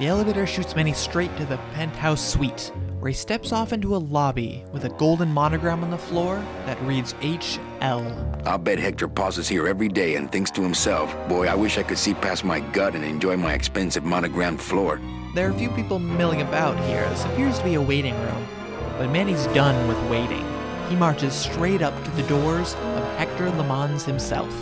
The 0.00 0.08
elevator 0.08 0.44
shoots 0.44 0.74
Manny 0.74 0.92
straight 0.92 1.36
to 1.36 1.44
the 1.44 1.56
penthouse 1.72 2.20
suite, 2.20 2.72
where 2.98 3.10
he 3.10 3.14
steps 3.14 3.52
off 3.52 3.72
into 3.72 3.94
a 3.94 3.98
lobby 3.98 4.64
with 4.72 4.86
a 4.86 4.88
golden 4.88 5.28
monogram 5.28 5.84
on 5.84 5.90
the 5.90 5.98
floor 5.98 6.44
that 6.66 6.82
reads 6.82 7.12
HL. 7.14 8.44
I'll 8.44 8.58
bet 8.58 8.80
Hector 8.80 9.06
pauses 9.06 9.46
here 9.46 9.68
every 9.68 9.88
day 9.88 10.16
and 10.16 10.32
thinks 10.32 10.50
to 10.52 10.62
himself, 10.62 11.14
boy, 11.28 11.46
I 11.46 11.54
wish 11.54 11.78
I 11.78 11.84
could 11.84 11.98
see 11.98 12.12
past 12.12 12.44
my 12.44 12.58
gut 12.58 12.96
and 12.96 13.04
enjoy 13.04 13.36
my 13.36 13.52
expensive 13.54 14.02
monogrammed 14.02 14.60
floor. 14.60 15.00
There 15.32 15.46
are 15.46 15.52
a 15.52 15.58
few 15.58 15.70
people 15.70 16.00
milling 16.00 16.42
about 16.42 16.76
here. 16.88 17.08
This 17.10 17.24
appears 17.26 17.58
to 17.58 17.64
be 17.64 17.74
a 17.74 17.80
waiting 17.80 18.20
room, 18.20 18.48
but 18.98 19.10
Manny's 19.10 19.46
done 19.48 19.86
with 19.86 20.10
waiting. 20.10 20.44
He 20.88 20.96
marches 20.96 21.34
straight 21.34 21.82
up 21.82 21.94
to 22.04 22.10
the 22.10 22.24
doors 22.24 22.74
of 22.74 23.16
Hector 23.16 23.48
LeMans 23.52 24.04
himself. 24.04 24.52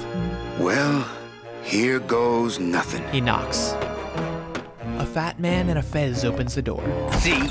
Well, 0.58 1.08
here 1.64 2.00
goes 2.00 2.58
nothing. 2.58 3.02
He 3.08 3.22
knocks. 3.22 3.74
A 5.12 5.14
fat 5.14 5.38
man 5.38 5.68
in 5.68 5.76
a 5.76 5.82
fez 5.82 6.24
opens 6.24 6.54
the 6.54 6.62
door. 6.62 6.82
See? 7.20 7.34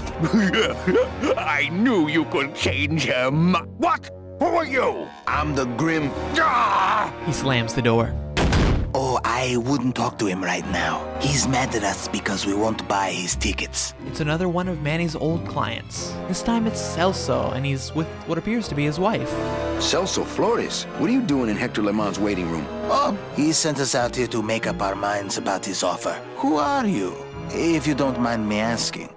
I 1.38 1.70
knew 1.72 2.08
you 2.08 2.26
could 2.26 2.56
change 2.56 3.04
him. 3.04 3.54
What? 3.78 4.10
Who 4.40 4.46
are 4.46 4.66
you? 4.66 5.08
I'm 5.28 5.54
the 5.54 5.66
Grim. 5.66 6.10
Ah! 6.40 7.14
He 7.28 7.32
slams 7.32 7.76
the 7.76 7.84
door. 7.84 8.16
Oh, 8.96 9.20
I 9.24 9.58
wouldn't 9.58 9.96
talk 9.96 10.18
to 10.18 10.26
him 10.26 10.44
right 10.44 10.66
now. 10.72 11.06
He's 11.22 11.48
mad 11.48 11.76
at 11.76 11.84
us 11.84 12.08
because 12.08 12.48
we 12.48 12.56
won't 12.56 12.88
buy 12.88 13.12
his 13.12 13.36
tickets. 13.36 13.94
It's 14.08 14.22
another 14.22 14.50
one 14.50 14.68
of 14.68 14.82
Manny's 14.82 15.16
old 15.16 15.48
clients. 15.48 16.14
This 16.28 16.42
time 16.42 16.66
it's 16.66 16.82
Celso, 16.82 17.54
and 17.54 17.64
he's 17.64 17.94
with 17.94 18.08
what 18.26 18.40
appears 18.40 18.68
to 18.70 18.76
be 18.76 18.86
his 18.86 19.00
wife. 19.00 19.30
Celso 19.78 20.26
Flores, 20.26 20.86
what 20.98 21.12
are 21.12 21.14
you 21.14 21.22
doing 21.22 21.48
in 21.48 21.58
Hector 21.58 21.84
LeMans' 21.84 22.18
waiting 22.18 22.50
room? 22.50 22.66
Oh, 22.90 23.16
he 23.36 23.52
sent 23.52 23.80
us 23.80 23.94
out 23.94 24.16
here 24.16 24.28
to 24.30 24.42
make 24.42 24.66
up 24.66 24.82
our 24.82 24.96
minds 24.96 25.38
about 25.38 25.64
his 25.64 25.84
offer. 25.84 26.20
Who 26.38 26.56
are 26.56 26.88
you? 26.88 27.16
If 27.54 27.86
you 27.86 27.96
don't 27.96 28.20
mind 28.20 28.48
me 28.48 28.60
asking. 28.60 29.10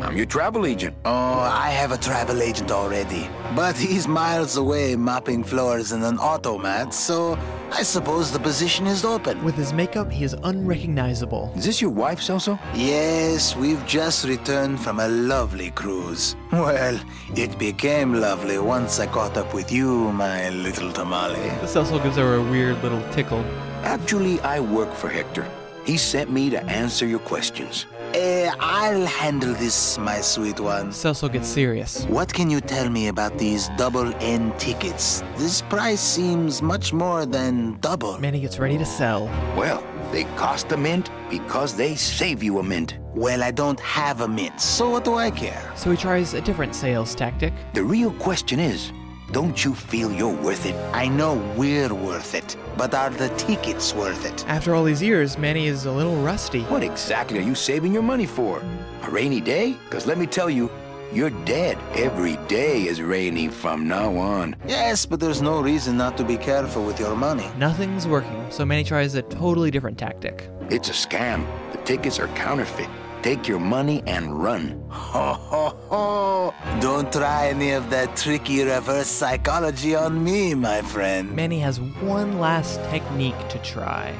I'm 0.00 0.16
your 0.16 0.26
travel 0.26 0.66
agent. 0.66 0.96
Oh, 1.04 1.40
I 1.40 1.70
have 1.70 1.92
a 1.92 1.98
travel 1.98 2.42
agent 2.42 2.70
already. 2.70 3.28
But 3.54 3.76
he's 3.76 4.08
miles 4.08 4.56
away 4.56 4.96
mopping 4.96 5.44
floors 5.44 5.92
in 5.92 6.02
an 6.02 6.18
automat, 6.18 6.94
so 6.94 7.38
I 7.70 7.82
suppose 7.82 8.30
the 8.30 8.38
position 8.38 8.86
is 8.86 9.04
open. 9.04 9.44
With 9.44 9.56
his 9.56 9.72
makeup, 9.72 10.10
he 10.10 10.24
is 10.24 10.34
unrecognizable. 10.42 11.52
Is 11.54 11.64
this 11.66 11.80
your 11.82 11.90
wife, 11.90 12.20
Celso? 12.20 12.58
Yes, 12.74 13.54
we've 13.56 13.84
just 13.86 14.24
returned 14.24 14.80
from 14.80 15.00
a 15.00 15.08
lovely 15.08 15.70
cruise. 15.72 16.36
Well, 16.52 16.98
it 17.36 17.58
became 17.58 18.14
lovely 18.14 18.58
once 18.58 18.98
I 19.00 19.06
caught 19.06 19.36
up 19.36 19.52
with 19.52 19.70
you, 19.70 20.12
my 20.12 20.48
little 20.50 20.92
tamale. 20.92 21.50
Celso 21.66 22.02
gives 22.02 22.16
her 22.16 22.36
a 22.36 22.42
weird 22.42 22.82
little 22.82 23.02
tickle. 23.12 23.44
Actually, 23.82 24.40
I 24.40 24.60
work 24.60 24.92
for 24.94 25.08
Hector. 25.08 25.46
He 25.84 25.96
sent 25.96 26.30
me 26.30 26.50
to 26.50 26.62
answer 26.64 27.06
your 27.06 27.20
questions. 27.20 27.86
Eh, 28.14 28.50
I'll 28.58 29.06
handle 29.06 29.54
this, 29.54 29.96
my 29.98 30.20
sweet 30.20 30.58
one. 30.60 30.90
Celso 30.90 31.32
gets 31.32 31.48
serious. 31.48 32.04
What 32.06 32.32
can 32.32 32.50
you 32.50 32.60
tell 32.60 32.90
me 32.90 33.08
about 33.08 33.38
these 33.38 33.68
double 33.76 34.12
N 34.20 34.52
tickets? 34.58 35.22
This 35.36 35.62
price 35.62 36.00
seems 36.00 36.60
much 36.60 36.92
more 36.92 37.24
than 37.24 37.78
double. 37.80 38.18
Manny 38.18 38.40
gets 38.40 38.58
ready 38.58 38.78
to 38.78 38.84
sell. 38.84 39.24
Well, 39.56 39.82
they 40.12 40.24
cost 40.36 40.72
a 40.72 40.76
mint 40.76 41.08
because 41.30 41.76
they 41.76 41.94
save 41.94 42.42
you 42.42 42.58
a 42.58 42.62
mint. 42.62 42.98
Well, 43.14 43.42
I 43.42 43.52
don't 43.52 43.80
have 43.80 44.20
a 44.20 44.28
mint, 44.28 44.60
so 44.60 44.90
what 44.90 45.04
do 45.04 45.14
I 45.14 45.30
care? 45.30 45.72
So 45.76 45.90
he 45.90 45.96
tries 45.96 46.34
a 46.34 46.40
different 46.40 46.74
sales 46.74 47.14
tactic. 47.14 47.52
The 47.74 47.84
real 47.84 48.10
question 48.12 48.58
is, 48.58 48.92
don't 49.32 49.64
you 49.64 49.74
feel 49.74 50.10
you're 50.10 50.34
worth 50.42 50.66
it? 50.66 50.74
I 50.92 51.06
know 51.06 51.34
we're 51.56 51.94
worth 51.94 52.34
it, 52.34 52.56
but 52.76 52.94
are 52.94 53.10
the 53.10 53.28
tickets 53.30 53.94
worth 53.94 54.24
it? 54.24 54.44
After 54.48 54.74
all 54.74 54.84
these 54.84 55.02
years, 55.02 55.38
Manny 55.38 55.66
is 55.66 55.86
a 55.86 55.92
little 55.92 56.16
rusty. 56.16 56.62
What 56.62 56.82
exactly 56.82 57.38
are 57.38 57.42
you 57.42 57.54
saving 57.54 57.92
your 57.92 58.02
money 58.02 58.26
for? 58.26 58.62
A 59.02 59.10
rainy 59.10 59.40
day? 59.40 59.76
Because 59.84 60.06
let 60.06 60.18
me 60.18 60.26
tell 60.26 60.50
you, 60.50 60.70
you're 61.12 61.30
dead. 61.44 61.76
Every 61.94 62.36
day 62.46 62.86
is 62.86 63.02
rainy 63.02 63.48
from 63.48 63.88
now 63.88 64.16
on. 64.16 64.54
Yes, 64.66 65.04
but 65.06 65.18
there's 65.18 65.42
no 65.42 65.60
reason 65.60 65.96
not 65.96 66.16
to 66.18 66.24
be 66.24 66.36
careful 66.36 66.84
with 66.84 67.00
your 67.00 67.16
money. 67.16 67.50
Nothing's 67.58 68.06
working, 68.06 68.46
so 68.50 68.64
Manny 68.64 68.84
tries 68.84 69.14
a 69.16 69.22
totally 69.22 69.70
different 69.70 69.98
tactic. 69.98 70.48
It's 70.68 70.88
a 70.88 70.92
scam. 70.92 71.46
The 71.72 71.78
tickets 71.78 72.20
are 72.20 72.28
counterfeit. 72.28 72.88
Take 73.22 73.46
your 73.46 73.58
money 73.60 74.02
and 74.06 74.42
run. 74.42 74.82
Ho 74.88 75.34
ho 75.34 75.76
ho! 75.90 76.54
Don't 76.80 77.12
try 77.12 77.48
any 77.48 77.72
of 77.72 77.90
that 77.90 78.16
tricky 78.16 78.62
reverse 78.64 79.08
psychology 79.08 79.94
on 79.94 80.24
me, 80.24 80.54
my 80.54 80.80
friend. 80.80 81.30
Manny 81.36 81.58
has 81.60 81.80
one 81.80 82.40
last 82.40 82.80
technique 82.90 83.36
to 83.50 83.58
try 83.58 84.14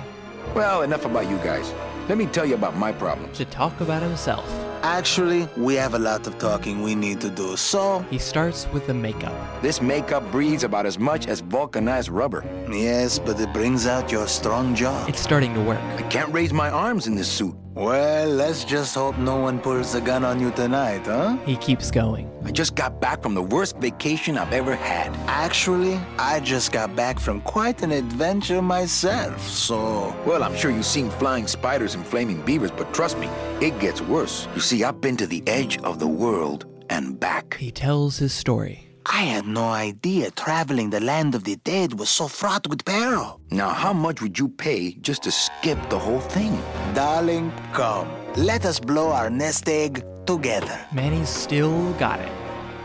Well, 0.54 0.82
enough 0.82 1.06
about 1.06 1.30
you 1.30 1.38
guys. 1.38 1.72
Let 2.10 2.18
me 2.18 2.26
tell 2.26 2.44
you 2.44 2.54
about 2.56 2.76
my 2.76 2.92
problems. 2.92 3.38
to 3.38 3.44
talk 3.46 3.80
about 3.80 4.02
himself. 4.02 4.44
Actually, 4.82 5.46
we 5.56 5.74
have 5.74 5.94
a 5.94 5.98
lot 5.98 6.26
of 6.26 6.36
talking 6.38 6.82
we 6.82 6.94
need 6.94 7.20
to 7.20 7.30
do, 7.30 7.56
so 7.56 8.00
He 8.10 8.18
starts 8.18 8.66
with 8.72 8.86
the 8.86 8.94
makeup. 8.94 9.32
This 9.62 9.80
makeup 9.80 10.30
breathes 10.32 10.64
about 10.64 10.84
as 10.86 10.98
much 10.98 11.26
as 11.26 11.40
vulcanized 11.40 12.08
rubber. 12.10 12.42
yes, 12.70 13.18
but 13.18 13.38
it 13.40 13.52
brings 13.52 13.86
out 13.86 14.10
your 14.12 14.26
strong 14.26 14.74
jaw. 14.74 15.06
It's 15.06 15.20
starting 15.20 15.54
to 15.54 15.60
work. 15.62 15.80
I 15.98 16.02
can't 16.08 16.32
raise 16.34 16.52
my 16.52 16.68
arms 16.70 17.06
in 17.06 17.14
this 17.14 17.28
suit. 17.30 17.54
Well, 17.74 18.28
let's 18.28 18.64
just 18.64 18.96
hope 18.96 19.16
no 19.16 19.36
one 19.36 19.60
pulls 19.60 19.94
a 19.94 20.00
gun 20.00 20.24
on 20.24 20.40
you 20.40 20.50
tonight, 20.50 21.06
huh? 21.06 21.36
He 21.46 21.56
keeps 21.56 21.90
going. 21.92 22.28
I 22.44 22.50
just 22.50 22.74
got 22.74 23.00
back 23.00 23.22
from 23.22 23.34
the 23.34 23.42
worst 23.42 23.76
vacation 23.76 24.36
I've 24.36 24.52
ever 24.52 24.74
had. 24.74 25.14
Actually, 25.28 25.94
I 26.18 26.40
just 26.40 26.72
got 26.72 26.96
back 26.96 27.20
from 27.20 27.40
quite 27.42 27.82
an 27.82 27.92
adventure 27.92 28.60
myself, 28.60 29.40
so. 29.46 30.12
Well, 30.26 30.42
I'm 30.42 30.56
sure 30.56 30.72
you've 30.72 30.84
seen 30.84 31.10
flying 31.10 31.46
spiders 31.46 31.94
and 31.94 32.04
flaming 32.04 32.42
beavers, 32.42 32.72
but 32.72 32.92
trust 32.92 33.16
me, 33.18 33.28
it 33.60 33.78
gets 33.78 34.02
worse. 34.02 34.48
You 34.56 34.60
see, 34.60 34.82
I've 34.82 35.00
been 35.00 35.16
to 35.18 35.28
the 35.28 35.42
edge 35.46 35.78
of 35.78 36.00
the 36.00 36.08
world 36.08 36.66
and 36.90 37.20
back. 37.20 37.56
He 37.56 37.70
tells 37.70 38.18
his 38.18 38.32
story. 38.32 38.89
I 39.06 39.22
had 39.22 39.46
no 39.46 39.64
idea 39.64 40.30
traveling 40.30 40.90
the 40.90 41.00
land 41.00 41.34
of 41.34 41.44
the 41.44 41.56
dead 41.56 41.98
was 41.98 42.10
so 42.10 42.28
fraught 42.28 42.66
with 42.68 42.84
peril. 42.84 43.40
Now, 43.50 43.70
how 43.70 43.92
much 43.92 44.20
would 44.20 44.38
you 44.38 44.48
pay 44.48 44.92
just 45.00 45.22
to 45.22 45.30
skip 45.30 45.78
the 45.88 45.98
whole 45.98 46.20
thing? 46.20 46.60
Darling, 46.94 47.52
come. 47.72 48.08
Let 48.36 48.64
us 48.64 48.78
blow 48.78 49.10
our 49.10 49.30
nest 49.30 49.68
egg 49.68 50.04
together. 50.26 50.78
Manny's 50.92 51.28
still 51.28 51.92
got 51.94 52.20
it. 52.20 52.32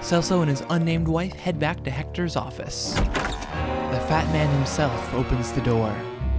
Celso 0.02 0.42
and 0.42 0.50
his 0.50 0.64
unnamed 0.70 1.08
wife 1.08 1.34
head 1.34 1.60
back 1.60 1.84
to 1.84 1.92
Hector's 1.92 2.36
office. 2.36 2.94
The 2.94 4.02
fat 4.08 4.28
man 4.32 4.54
himself 4.56 5.14
opens 5.14 5.52
the 5.52 5.62
door. 5.62 5.94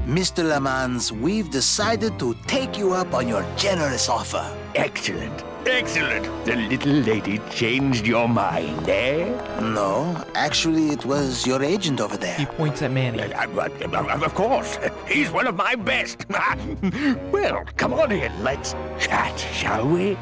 Mr. 0.06 0.44
LeMans, 0.44 1.10
we've 1.10 1.50
decided 1.50 2.18
to 2.18 2.34
take 2.46 2.78
you 2.78 2.92
up 2.92 3.12
on 3.12 3.26
your 3.26 3.44
generous 3.56 4.08
offer. 4.08 4.56
Excellent. 4.74 5.44
Excellent. 5.68 6.24
The 6.44 6.54
little 6.54 6.92
lady 6.92 7.40
changed 7.50 8.06
your 8.06 8.28
mind, 8.28 8.88
eh? 8.88 9.26
No, 9.60 10.24
actually, 10.34 10.90
it 10.90 11.04
was 11.04 11.44
your 11.46 11.62
agent 11.62 12.00
over 12.00 12.16
there. 12.16 12.36
He 12.36 12.46
points 12.46 12.82
at 12.82 12.92
Manny. 12.92 13.20
Uh, 13.34 13.46
uh, 13.50 14.20
Of 14.24 14.34
course. 14.34 14.78
He's 15.08 15.30
one 15.30 15.46
of 15.46 15.56
my 15.56 15.74
best. 15.74 16.24
well, 17.32 17.64
come 17.76 17.92
on 17.94 18.12
in. 18.12 18.32
Let's 18.44 18.74
chat, 18.98 19.38
shall 19.52 19.88
we? 19.88 20.16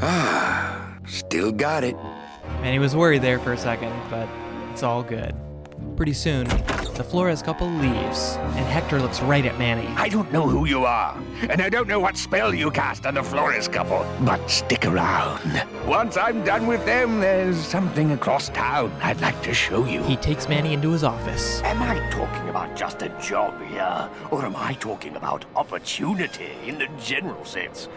Ah, 0.00 0.96
still 1.06 1.52
got 1.52 1.84
it. 1.84 1.96
Manny 2.62 2.78
was 2.78 2.96
worried 2.96 3.22
there 3.22 3.38
for 3.38 3.52
a 3.52 3.58
second, 3.58 3.92
but 4.08 4.28
it's 4.72 4.82
all 4.82 5.02
good. 5.02 5.34
Pretty 5.96 6.14
soon, 6.14 6.46
the 7.02 7.08
Flores 7.08 7.42
couple 7.42 7.68
leaves, 7.68 8.36
and 8.54 8.64
Hector 8.66 9.00
looks 9.00 9.20
right 9.22 9.44
at 9.44 9.58
Manny. 9.58 9.88
I 9.96 10.08
don't 10.08 10.30
know 10.30 10.48
who 10.48 10.66
you 10.66 10.84
are, 10.84 11.20
and 11.50 11.60
I 11.60 11.68
don't 11.68 11.88
know 11.88 11.98
what 11.98 12.16
spell 12.16 12.54
you 12.54 12.70
cast 12.70 13.06
on 13.06 13.14
the 13.14 13.22
Flores 13.24 13.66
couple, 13.66 14.06
but 14.24 14.48
stick 14.48 14.86
around. 14.86 15.64
Once 15.84 16.16
I'm 16.16 16.44
done 16.44 16.68
with 16.68 16.84
them, 16.86 17.18
there's 17.18 17.56
something 17.56 18.12
across 18.12 18.50
town 18.50 18.92
I'd 19.02 19.20
like 19.20 19.42
to 19.42 19.52
show 19.52 19.84
you. 19.84 20.00
He 20.04 20.14
takes 20.16 20.48
Manny 20.48 20.74
into 20.74 20.92
his 20.92 21.02
office. 21.02 21.60
Am 21.62 21.82
I 21.82 22.08
talking 22.10 22.48
about 22.48 22.76
just 22.76 23.02
a 23.02 23.08
job 23.20 23.60
here, 23.66 24.08
or 24.30 24.44
am 24.44 24.54
I 24.54 24.74
talking 24.74 25.16
about 25.16 25.44
opportunity 25.56 26.52
in 26.66 26.78
the 26.78 26.88
general 27.02 27.44
sense? 27.44 27.88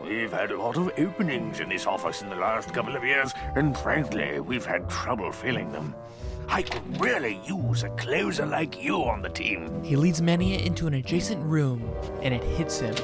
We've 0.00 0.32
had 0.32 0.52
a 0.52 0.56
lot 0.56 0.76
of 0.76 0.92
openings 0.98 1.58
in 1.58 1.68
this 1.68 1.86
office 1.86 2.22
in 2.22 2.28
the 2.28 2.36
last 2.36 2.72
couple 2.72 2.94
of 2.94 3.02
years, 3.02 3.32
and 3.56 3.76
frankly, 3.76 4.38
we've 4.38 4.66
had 4.66 4.88
trouble 4.88 5.32
filling 5.32 5.72
them. 5.72 5.96
I 6.52 6.60
could 6.60 7.00
really 7.00 7.40
use 7.46 7.82
a 7.82 7.88
closer 7.96 8.44
like 8.44 8.84
you 8.84 8.96
on 9.04 9.22
the 9.22 9.30
team. 9.30 9.82
He 9.82 9.96
leads 9.96 10.20
Manny 10.20 10.62
into 10.62 10.86
an 10.86 10.92
adjacent 10.92 11.42
room, 11.42 11.90
and 12.20 12.34
it 12.34 12.44
hits 12.44 12.78
him. 12.78 12.94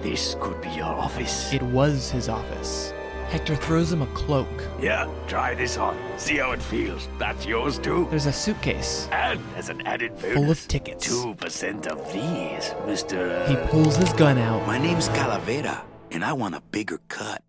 This 0.00 0.36
could 0.40 0.62
be 0.62 0.68
your 0.68 0.84
office. 0.86 1.52
It 1.52 1.60
was 1.60 2.08
his 2.08 2.28
office. 2.28 2.92
Hector 3.30 3.56
throws 3.56 3.90
him 3.92 4.02
a 4.02 4.06
cloak. 4.14 4.46
Yeah, 4.80 5.10
try 5.26 5.54
this 5.56 5.76
on. 5.76 5.98
See 6.18 6.36
how 6.36 6.52
it 6.52 6.62
feels. 6.62 7.08
That's 7.18 7.44
yours 7.44 7.80
too. 7.80 8.06
There's 8.10 8.26
a 8.26 8.32
suitcase. 8.32 9.08
And 9.10 9.40
as 9.56 9.70
an 9.70 9.84
added 9.88 10.12
bonus, 10.20 10.34
Full 10.34 10.50
of 10.52 10.68
tickets. 10.68 11.08
2% 11.08 11.86
of 11.88 12.12
these, 12.12 12.70
Mr. 12.86 13.48
He 13.48 13.56
pulls 13.70 13.96
his 13.96 14.12
gun 14.12 14.38
out. 14.38 14.64
My 14.68 14.78
name's 14.78 15.08
Calavera, 15.08 15.82
and 16.12 16.24
I 16.24 16.32
want 16.32 16.54
a 16.54 16.60
bigger 16.70 17.00
cut. 17.08 17.42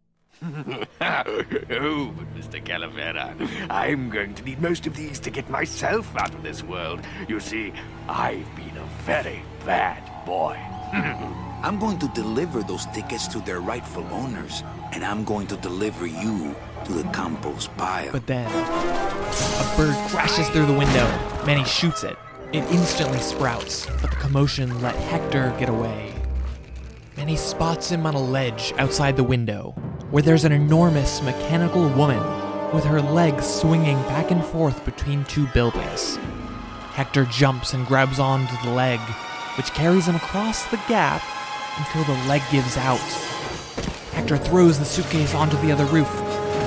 Oh, 0.43 0.83
but 0.99 2.35
Mr. 2.35 2.63
Calavera, 2.63 3.35
I'm 3.69 4.09
going 4.09 4.33
to 4.35 4.43
need 4.43 4.61
most 4.61 4.85
of 4.87 4.95
these 4.95 5.19
to 5.21 5.29
get 5.29 5.49
myself 5.49 6.15
out 6.17 6.33
of 6.33 6.43
this 6.43 6.63
world. 6.63 7.01
You 7.27 7.39
see, 7.39 7.73
I've 8.07 8.55
been 8.55 8.75
a 8.77 8.85
very 9.03 9.41
bad 9.65 10.03
boy. 10.25 10.57
I'm 11.63 11.79
going 11.79 11.97
to 11.99 12.07
deliver 12.09 12.61
those 12.61 12.85
tickets 12.87 13.27
to 13.29 13.39
their 13.39 13.59
rightful 13.59 14.05
owners, 14.11 14.63
and 14.91 15.03
I'm 15.03 15.23
going 15.23 15.47
to 15.47 15.57
deliver 15.57 16.05
you 16.05 16.55
to 16.85 16.93
the 16.93 17.03
compost 17.11 17.75
pile. 17.77 18.11
But 18.11 18.27
then, 18.27 18.45
a 18.45 19.73
bird 19.75 19.95
crashes 20.09 20.47
through 20.49 20.67
the 20.67 20.77
window. 20.77 21.07
Manny 21.45 21.63
shoots 21.65 22.03
it. 22.03 22.17
It 22.53 22.63
instantly 22.71 23.19
sprouts, 23.19 23.87
but 24.01 24.11
the 24.11 24.17
commotion 24.17 24.81
let 24.81 24.95
Hector 24.95 25.55
get 25.59 25.69
away. 25.69 26.13
Manny 27.17 27.35
spots 27.35 27.89
him 27.89 28.05
on 28.05 28.13
a 28.13 28.21
ledge 28.21 28.73
outside 28.77 29.17
the 29.17 29.23
window, 29.23 29.73
where 30.11 30.23
there's 30.23 30.45
an 30.45 30.51
enormous 30.51 31.21
mechanical 31.21 31.89
woman 31.89 32.21
with 32.73 32.83
her 32.83 33.01
legs 33.01 33.45
swinging 33.45 33.97
back 34.03 34.31
and 34.31 34.43
forth 34.43 34.83
between 34.85 35.23
two 35.25 35.47
buildings. 35.47 36.17
Hector 36.93 37.25
jumps 37.25 37.73
and 37.73 37.85
grabs 37.87 38.19
onto 38.19 38.55
the 38.63 38.71
leg, 38.71 38.99
which 39.57 39.73
carries 39.73 40.07
him 40.07 40.15
across 40.15 40.65
the 40.69 40.81
gap 40.87 41.23
until 41.77 42.03
the 42.03 42.23
leg 42.27 42.41
gives 42.51 42.77
out. 42.77 42.99
Hector 44.13 44.37
throws 44.37 44.79
the 44.79 44.85
suitcase 44.85 45.33
onto 45.33 45.57
the 45.57 45.71
other 45.71 45.85
roof. 45.85 46.09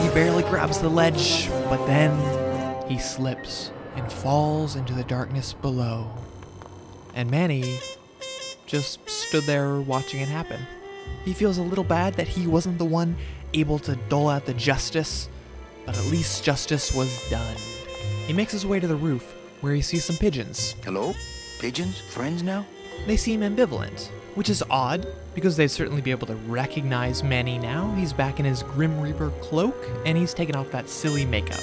He 0.03 0.09
barely 0.09 0.43
grabs 0.43 0.79
the 0.81 0.89
ledge, 0.89 1.49
but 1.69 1.85
then 1.87 2.89
he 2.89 2.99
slips 2.99 3.71
and 3.97 4.13
falls 4.13 4.77
into 4.77 4.95
the 4.95 5.05
darkness 5.05 5.53
below. 5.53 6.11
And 7.15 7.31
Manny 7.31 7.79
just 8.67 9.09
stood 9.09 9.45
there 9.45 9.81
watching 9.81 10.21
it 10.21 10.29
happen. 10.29 10.61
He 11.25 11.33
feels 11.33 11.59
a 11.59 11.63
little 11.63 11.85
bad 11.85 12.15
that 12.15 12.29
he 12.29 12.47
wasn't 12.47 12.79
the 12.79 12.85
one 12.85 13.17
able 13.55 13.79
to 13.81 13.97
dole 14.09 14.29
out 14.29 14.47
the 14.47 14.55
justice, 14.55 15.29
but 15.87 15.97
at 15.97 16.05
least 16.07 16.45
justice 16.45 16.95
was 16.95 17.29
done. 17.31 17.57
He 18.27 18.33
makes 18.33 18.53
his 18.53 18.67
way 18.67 18.81
to 18.81 18.87
the 18.87 18.97
roof, 18.97 19.35
where 19.61 19.75
he 19.75 19.83
sees 19.83 20.05
some 20.05 20.17
pigeons. 20.17 20.75
Hello? 20.85 21.15
Pigeons? 21.61 22.01
Friends 22.01 22.43
now? 22.43 22.67
They 23.07 23.17
seem 23.17 23.41
ambivalent, 23.41 24.09
which 24.35 24.51
is 24.51 24.63
odd, 24.71 25.07
because 25.35 25.57
they'd 25.57 25.69
certainly 25.69 26.03
be 26.03 26.11
able 26.11 26.27
to 26.27 26.35
recognize 26.35 27.23
Manny 27.23 27.59
now. 27.59 27.93
He's 27.95 28.13
back 28.13 28.39
in 28.39 28.45
his 28.45 28.63
Grim 28.63 29.01
Reaper 29.01 29.31
cloak, 29.41 29.89
and 30.05 30.19
he's 30.19 30.35
taken 30.35 30.57
off 30.57 30.71
that 30.71 30.89
silly 30.89 31.25
makeup. 31.25 31.61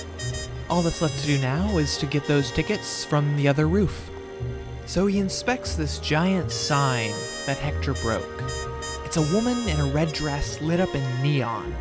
All 0.70 0.82
that's 0.82 1.02
left 1.02 1.20
to 1.20 1.28
do 1.28 1.38
now 1.40 1.78
is 1.78 1.98
to 2.00 2.06
get 2.06 2.26
those 2.26 2.52
tickets 2.52 3.06
from 3.06 3.36
the 3.38 3.48
other 3.48 3.68
roof. 3.68 4.10
So 4.88 5.06
he 5.08 5.20
inspects 5.20 5.76
this 5.76 6.00
giant 6.00 6.52
sign 6.52 7.12
that 7.46 7.58
Hector 7.58 7.94
broke. 7.96 8.44
It's 9.16 9.32
a 9.32 9.34
woman 9.34 9.66
in 9.70 9.80
a 9.80 9.86
red 9.94 10.12
dress 10.12 10.60
lit 10.60 10.82
up 10.82 10.94
in 10.94 11.24
neon, 11.24 11.74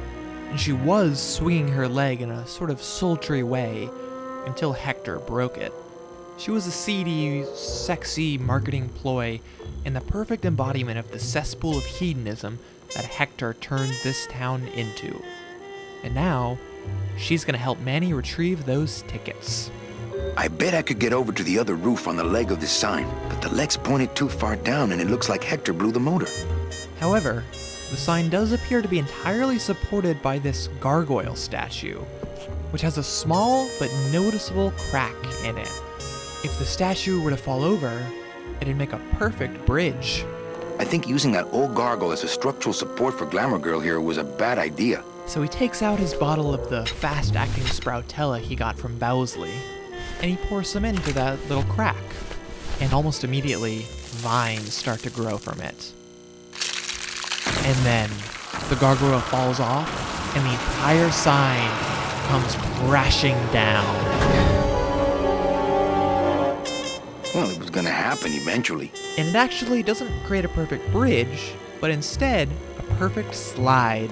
and 0.51 0.61
she 0.61 0.73
was 0.73 1.21
swinging 1.21 1.67
her 1.67 1.89
leg 1.89 2.21
in 2.21 2.31
a 2.31 2.47
sort 2.47 2.71
of 2.71 2.81
sultry 2.81 3.43
way 3.43 3.91
until 4.47 4.73
Hector 4.73 5.19
broke 5.19 5.59
it. 5.59 5.73
She 6.39 6.53
was 6.53 6.69
a 6.69 6.71
seedy, 6.71 7.45
sexy 7.57 8.39
marketing 8.39 8.89
ploy 8.89 9.41
and 9.85 9.97
the 9.97 10.01
perfect 10.01 10.45
embodiment 10.45 10.97
of 10.97 11.11
the 11.11 11.19
cesspool 11.19 11.77
of 11.77 11.85
hedonism 11.85 12.61
that 12.95 13.05
Hector 13.05 13.55
turned 13.55 13.93
this 14.05 14.29
town 14.29 14.69
into. 14.69 15.21
And 16.05 16.15
now, 16.15 16.57
she's 17.19 17.45
gonna 17.45 17.59
help 17.59 17.81
Manny 17.81 18.13
retrieve 18.13 18.65
those 18.65 19.03
tickets. 19.09 19.73
I 20.37 20.47
bet 20.47 20.73
I 20.73 20.83
could 20.83 21.01
get 21.01 21.13
over 21.13 21.33
to 21.33 21.43
the 21.43 21.59
other 21.59 21.75
roof 21.75 22.07
on 22.07 22.15
the 22.15 22.23
leg 22.23 22.53
of 22.53 22.61
this 22.61 22.71
sign, 22.71 23.11
but 23.29 23.43
the 23.43 23.53
leg's 23.53 23.77
pointed 23.77 24.15
too 24.15 24.29
far 24.29 24.55
down 24.55 24.93
and 24.93 25.01
it 25.01 25.11
looks 25.11 25.29
like 25.29 25.43
Hector 25.43 25.73
blew 25.73 25.91
the 25.91 25.99
motor. 25.99 26.29
However, 27.01 27.45
the 27.91 27.97
sign 27.97 28.29
does 28.29 28.53
appear 28.53 28.83
to 28.83 28.89
be 28.89 28.99
entirely 28.99 29.59
supported 29.59 30.21
by 30.23 30.39
this 30.39 30.69
gargoyle 30.81 31.37
statue, 31.37 32.01
which 32.71 32.83
has 32.83 32.99
a 32.99 33.03
small 33.03 33.69
but 33.79 33.93
noticeable 34.11 34.73
crack 34.91 35.15
in 35.45 35.59
it. 35.59 35.71
If 36.43 36.59
the 36.59 36.65
statue 36.65 37.23
were 37.23 37.31
to 37.31 37.37
fall 37.37 37.63
over, 37.63 38.05
it'd 38.61 38.77
make 38.77 38.93
a 38.93 39.01
perfect 39.13 39.65
bridge. 39.65 40.25
I 40.79 40.85
think 40.85 41.07
using 41.09 41.31
that 41.33 41.47
old 41.53 41.75
gargoyle 41.75 42.13
as 42.13 42.25
a 42.25 42.29
structural 42.29 42.73
support 42.73 43.17
for 43.17 43.27
Glamour 43.27 43.59
Girl 43.59 43.81
here 43.81 44.01
was 44.01 44.19
a 44.19 44.25
bad 44.25 44.59
idea. 44.59 45.05
So 45.27 45.41
he 45.41 45.49
takes 45.49 45.83
out 45.83 45.99
his 45.99 46.15
bottle 46.15 46.53
of 46.53 46.69
the 46.69 46.85
fast 46.85 47.37
acting 47.37 47.65
Sproutella 47.65 48.41
he 48.41 48.57
got 48.57 48.77
from 48.77 48.99
Bowsley, 48.99 49.55
and 50.21 50.31
he 50.31 50.37
pours 50.49 50.69
some 50.69 50.85
into 50.85 51.13
that 51.13 51.39
little 51.49 51.65
crack. 51.65 52.03
And 52.81 52.93
almost 52.93 53.23
immediately, 53.23 53.87
vines 54.19 54.75
start 54.75 55.01
to 55.01 55.11
grow 55.11 55.39
from 55.39 55.61
it. 55.61 55.93
And 57.65 57.77
then 57.79 58.11
the 58.69 58.77
gargoyle 58.77 59.21
falls 59.21 59.59
off, 59.59 59.89
and 60.37 60.45
the 60.45 60.53
entire 60.53 61.11
sign 61.11 61.71
comes 62.29 62.55
crashing 62.87 63.37
down. 63.53 63.85
Well, 67.35 67.51
it 67.51 67.59
was 67.59 67.71
gonna 67.71 67.91
happen 67.91 68.33
eventually. 68.33 68.93
And 69.19 69.29
it 69.29 69.35
actually 69.35 69.83
doesn't 69.83 70.13
create 70.25 70.45
a 70.45 70.49
perfect 70.49 70.91
bridge, 70.93 71.53
but 71.81 71.91
instead, 71.91 72.49
a 72.79 72.83
perfect 72.95 73.35
slide. 73.35 74.11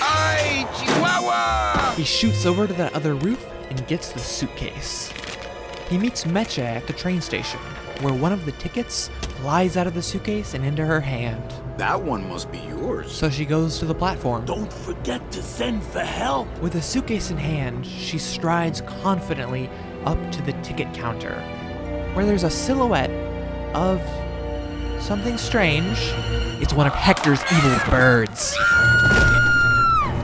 Ay, 0.00 0.68
Chihuahua! 0.78 1.94
He 1.96 2.04
shoots 2.04 2.46
over 2.46 2.66
to 2.66 2.72
that 2.74 2.94
other 2.94 3.14
roof 3.14 3.44
and 3.70 3.86
gets 3.86 4.12
the 4.12 4.20
suitcase. 4.20 5.12
He 5.88 5.98
meets 5.98 6.24
Meche 6.24 6.58
at 6.58 6.86
the 6.86 6.92
train 6.92 7.20
station, 7.20 7.60
where 8.00 8.14
one 8.14 8.32
of 8.32 8.46
the 8.46 8.52
tickets 8.52 9.10
flies 9.40 9.76
out 9.76 9.86
of 9.86 9.94
the 9.94 10.02
suitcase 10.02 10.54
and 10.54 10.64
into 10.64 10.84
her 10.84 11.00
hand. 11.00 11.52
That 11.76 12.00
one 12.00 12.26
must 12.28 12.50
be 12.50 12.58
yours. 12.58 13.12
So 13.12 13.28
she 13.28 13.44
goes 13.44 13.78
to 13.80 13.84
the 13.84 13.94
platform. 13.94 14.46
Don't 14.46 14.72
forget 14.72 15.30
to 15.32 15.42
send 15.42 15.82
for 15.82 16.00
help. 16.00 16.48
With 16.60 16.72
the 16.72 16.82
suitcase 16.82 17.30
in 17.30 17.36
hand, 17.36 17.86
she 17.86 18.18
strides 18.18 18.80
confidently 18.80 19.68
up 20.06 20.18
to 20.32 20.42
the 20.42 20.52
ticket 20.62 20.92
counter, 20.94 21.34
where 22.14 22.24
there's 22.24 22.44
a 22.44 22.50
silhouette 22.50 23.10
of 23.74 24.00
something 25.02 25.36
strange. 25.36 25.98
It's 26.62 26.72
one 26.72 26.86
of 26.86 26.94
Hector's 26.94 27.42
evil 27.52 27.78
birds. 27.90 28.56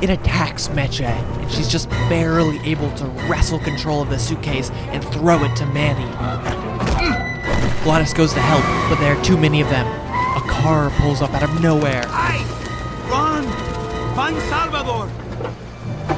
It 0.02 0.08
attacks 0.08 0.68
Meche, 0.68 1.02
and 1.02 1.50
she's 1.50 1.68
just 1.68 1.90
barely 2.08 2.58
able 2.60 2.90
to 2.96 3.04
wrestle 3.28 3.58
control 3.58 4.00
of 4.00 4.08
the 4.08 4.18
suitcase 4.18 4.70
and 4.70 5.04
throw 5.04 5.44
it 5.44 5.54
to 5.56 5.66
Manny. 5.66 6.10
Mm. 6.16 7.84
Glottis 7.84 8.14
goes 8.14 8.32
to 8.32 8.40
help, 8.40 8.64
but 8.88 8.98
there 8.98 9.14
are 9.14 9.22
too 9.22 9.36
many 9.36 9.60
of 9.60 9.68
them. 9.68 9.86
A 10.36 10.40
car 10.48 10.88
pulls 10.98 11.20
up 11.20 11.34
out 11.34 11.42
of 11.42 11.60
nowhere. 11.60 12.06
Hey! 12.08 12.42
Run! 13.10 13.44
Find 14.14 14.38
Salvador! 14.48 15.10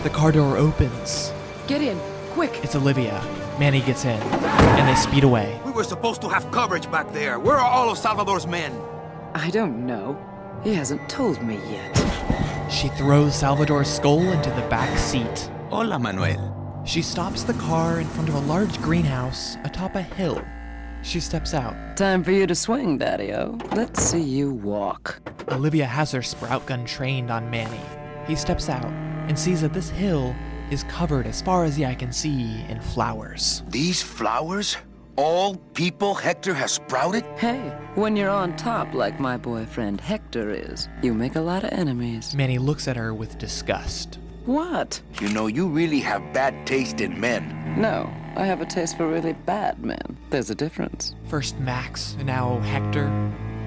The 0.05 0.11
car 0.11 0.31
door 0.31 0.57
opens. 0.57 1.33
Get 1.66 1.83
in, 1.83 1.99
quick. 2.31 2.61
It's 2.62 2.77
Olivia. 2.77 3.21
Manny 3.59 3.81
gets 3.81 4.05
in, 4.05 4.21
and 4.21 4.88
they 4.88 4.95
speed 4.95 5.25
away. 5.25 5.61
We 5.64 5.73
were 5.73 5.85
supposed 5.85 6.21
to 6.23 6.29
have 6.29 6.49
coverage 6.53 6.88
back 6.88 7.12
there. 7.12 7.40
Where 7.40 7.57
are 7.57 7.71
all 7.71 7.90
of 7.90 7.99
Salvador's 7.99 8.47
men? 8.47 8.81
I 9.35 9.51
don't 9.51 9.87
know. 9.87 10.16
He 10.62 10.73
hasn't 10.73 11.09
told 11.09 11.42
me 11.42 11.57
yet. 11.68 12.02
She 12.72 12.88
throws 12.88 13.35
Salvador's 13.37 13.88
skull 13.88 14.32
into 14.32 14.50
the 14.50 14.66
back 14.68 14.98
seat. 14.98 15.50
Hola, 15.68 15.98
Manuel. 15.98 16.82
She 16.87 17.02
stops 17.02 17.42
the 17.42 17.54
car 17.54 18.00
in 18.00 18.06
front 18.08 18.30
of 18.30 18.35
a 18.35 18.40
large 18.40 18.80
greenhouse 18.80 19.56
atop 19.62 19.94
a 19.94 20.02
hill. 20.02 20.42
She 21.02 21.20
steps 21.20 21.52
out. 21.52 21.76
Time 21.96 22.24
for 22.24 22.32
you 22.32 22.46
to 22.46 22.54
swing, 22.54 22.96
Daddy-O. 22.96 23.58
Let's 23.72 24.02
see 24.02 24.22
you 24.22 24.54
walk. 24.54 25.20
Olivia 25.50 25.85
has 25.85 26.12
her 26.12 26.22
sprout 26.22 26.64
gun 26.66 26.87
trained 26.87 27.30
on 27.30 27.50
Manny. 27.50 27.80
He 28.26 28.35
steps 28.35 28.68
out 28.68 28.87
and 29.28 29.38
sees 29.38 29.61
that 29.61 29.74
this 29.74 29.90
hill 29.90 30.35
is 30.70 30.85
covered 30.85 31.26
as 31.26 31.42
far 31.42 31.64
as 31.64 31.76
the 31.76 31.85
eye 31.85 31.94
can 31.94 32.11
see 32.11 32.64
in 32.68 32.80
flowers. 32.80 33.62
These 33.68 34.02
flowers? 34.02 34.78
All 35.16 35.57
people 35.75 36.14
Hector 36.14 36.55
has 36.55 36.72
sprouted? 36.72 37.25
Hey, 37.37 37.68
when 37.96 38.16
you're 38.16 38.31
on 38.31 38.57
top 38.57 38.94
like 38.94 39.20
my 39.20 39.37
boyfriend 39.37 40.01
Hector 40.01 40.51
is, 40.51 40.88
you 41.03 41.12
make 41.12 41.37
a 41.37 41.40
lot 41.40 41.64
of 41.64 41.72
enemies. 41.72 42.35
Manny 42.35 42.57
looks 42.57 42.88
at 42.88 42.96
her 42.96 43.12
with 43.12 43.37
disgust. 43.37 44.18
What? 44.46 45.03
You 45.20 45.29
know, 45.29 45.48
you 45.48 45.68
really 45.68 46.01
have 46.01 46.33
bad 46.33 46.66
taste 46.66 47.03
in 47.03 47.20
men. 47.20 47.79
No, 47.79 48.11
I 48.37 48.46
have 48.46 48.62
a 48.62 48.66
taste 48.66 48.96
for 48.96 49.07
really 49.07 49.35
bad 49.35 49.85
men. 49.85 50.16
There's 50.31 50.48
a 50.48 50.55
difference. 50.55 51.14
First 51.29 51.59
Max, 51.59 52.14
and 52.14 52.27
now 52.27 52.59
Hector. 52.61 53.09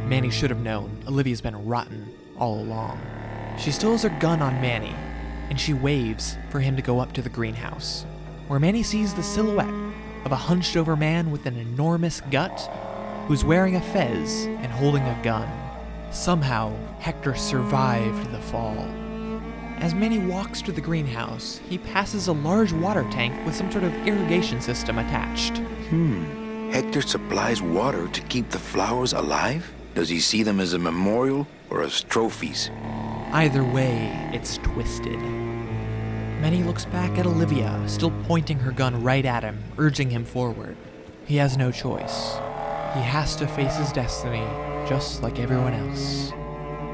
Manny 0.08 0.32
should 0.32 0.50
have 0.50 0.62
known. 0.62 1.04
Olivia's 1.08 1.42
been 1.42 1.64
rotten 1.64 2.12
all 2.40 2.60
along. 2.60 3.00
She 3.60 3.70
still 3.70 3.92
has 3.92 4.02
her 4.02 4.10
gun 4.20 4.42
on 4.42 4.60
Manny, 4.62 4.96
and 5.52 5.60
she 5.60 5.76
waves 5.76 6.38
for 6.50 6.60
him 6.60 6.76
to 6.76 6.82
go 6.82 7.00
up 7.00 7.14
to 7.14 7.22
the 7.22 7.30
greenhouse, 7.30 8.04
where 8.48 8.60
Manny 8.60 8.82
sees 8.82 9.14
the 9.14 9.24
silhouette 9.24 9.85
of 10.26 10.32
a 10.32 10.36
hunched 10.36 10.76
over 10.76 10.96
man 10.96 11.32
with 11.32 11.46
an 11.46 11.56
enormous 11.56 12.20
gut 12.32 12.60
who's 13.28 13.46
wearing 13.46 13.76
a 13.76 13.82
fez 13.82 14.46
and 14.46 14.72
holding 14.72 15.04
a 15.04 15.20
gun. 15.24 15.50
Somehow, 16.12 16.76
Hector 17.00 17.36
survived 17.36 18.32
the 18.32 18.40
fall. 18.40 18.78
As 19.78 19.94
Manny 19.94 20.20
walks 20.20 20.62
to 20.64 20.72
the 20.72 20.82
greenhouse, 20.82 21.60
he 21.70 21.78
passes 21.78 22.28
a 22.28 22.34
large 22.34 22.72
water 22.72 23.06
tank 23.12 23.46
with 23.46 23.56
some 23.56 23.72
sort 23.72 23.84
of 23.84 23.94
irrigation 24.08 24.62
system 24.62 24.98
attached. 24.98 25.58
Hmm. 25.90 26.70
Hector 26.72 27.02
supplies 27.02 27.62
water 27.62 28.08
to 28.08 28.22
keep 28.24 28.50
the 28.50 28.60
flowers 28.60 29.14
alive? 29.14 29.72
Does 29.94 30.10
he 30.10 30.20
see 30.20 30.44
them 30.44 30.60
as 30.60 30.74
a 30.74 30.80
memorial 30.80 31.48
or 31.70 31.84
as 31.84 32.02
trophies? 32.02 32.72
Either 33.32 33.64
way, 33.64 34.30
it's 34.34 34.58
twisted. 34.58 35.20
Manny 36.42 36.64
looks 36.64 36.86
back 36.86 37.18
at 37.18 37.26
Olivia, 37.26 37.82
still 37.88 38.12
pointing 38.24 38.60
her 38.60 38.72
gun 38.72 39.02
right 39.02 39.26
at 39.26 39.44
him, 39.44 39.64
urging 39.78 40.10
him 40.10 40.26
forward. 40.26 40.78
He 41.26 41.38
has 41.38 41.58
no 41.58 41.72
choice. 41.72 42.36
He 42.94 43.02
has 43.02 43.36
to 43.38 43.48
face 43.48 43.76
his 43.78 43.92
destiny, 43.92 44.46
just 44.88 45.24
like 45.24 45.40
everyone 45.40 45.74
else. 45.74 46.32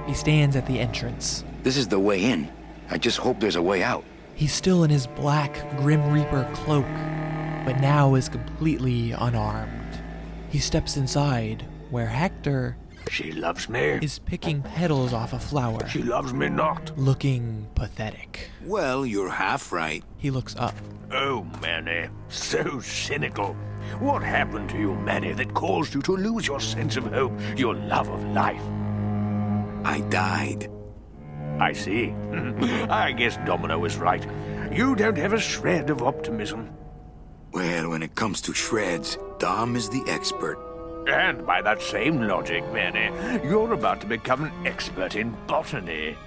He 0.08 0.14
stands 0.14 0.56
at 0.56 0.66
the 0.68 0.80
entrance. 0.80 1.44
This 1.64 1.76
is 1.76 1.88
the 1.88 2.00
way 2.00 2.24
in. 2.24 2.50
I 2.90 2.98
just 2.98 3.18
hope 3.18 3.40
there's 3.40 3.58
a 3.58 3.62
way 3.62 3.84
out. 3.84 4.04
He's 4.36 4.54
still 4.54 4.84
in 4.84 4.90
his 4.90 5.06
black 5.06 5.78
Grim 5.78 6.12
Reaper 6.12 6.50
cloak, 6.54 6.86
but 7.66 7.80
now 7.82 8.16
is 8.16 8.30
completely 8.30 9.12
unarmed. 9.12 10.00
He 10.50 10.60
steps 10.60 10.98
inside, 10.98 11.66
where 11.90 12.08
Hector 12.08 12.78
She 13.10 13.32
loves 13.32 13.68
me. 13.70 14.00
is 14.02 14.20
picking 14.20 14.62
petals 14.62 15.14
off 15.14 15.34
a 15.34 15.40
flower, 15.40 15.88
She 15.88 16.02
loves 16.04 16.34
me 16.34 16.48
not. 16.50 16.98
looking 16.98 17.68
pathetic. 17.76 18.50
Well, 18.66 19.06
you're 19.06 19.30
half 19.30 19.72
right. 19.72 20.04
He 20.18 20.30
looks 20.32 20.56
up. 20.56 20.76
Oh, 21.12 21.46
Manny, 21.62 22.08
so 22.30 22.80
cynical. 22.80 23.56
What 24.00 24.24
happened 24.24 24.70
to 24.70 24.78
you, 24.78 24.96
Manny, 24.96 25.34
that 25.34 25.54
caused 25.54 25.94
you 25.94 26.02
to 26.04 26.16
lose 26.16 26.48
your 26.48 26.62
sense 26.62 26.96
of 26.96 27.06
hope, 27.08 27.34
your 27.58 27.76
love 27.76 28.08
of 28.10 28.24
life? 28.32 28.62
I 29.84 30.00
died. 30.10 30.70
I 31.60 31.74
see. 31.74 32.12
I 32.90 33.12
guess 33.12 33.36
Domino 33.46 33.84
is 33.84 33.98
right. 33.98 34.26
You 34.72 34.96
don't 34.96 35.18
have 35.18 35.34
a 35.34 35.40
shred 35.40 35.90
of 35.90 36.02
optimism. 36.02 36.70
Well, 37.52 37.90
when 37.90 38.04
it 38.04 38.16
comes 38.16 38.40
to 38.42 38.54
shreds, 38.54 39.18
Dom 39.38 39.76
is 39.76 39.90
the 39.90 40.04
expert. 40.08 40.58
And 41.08 41.46
by 41.46 41.62
that 41.62 41.82
same 41.82 42.22
logic, 42.22 42.64
Manny, 42.72 43.12
you're 43.48 43.74
about 43.74 44.02
to 44.02 44.08
become 44.08 44.44
an 44.44 44.52
expert 44.66 45.16
in 45.16 45.36
botany. 45.48 46.18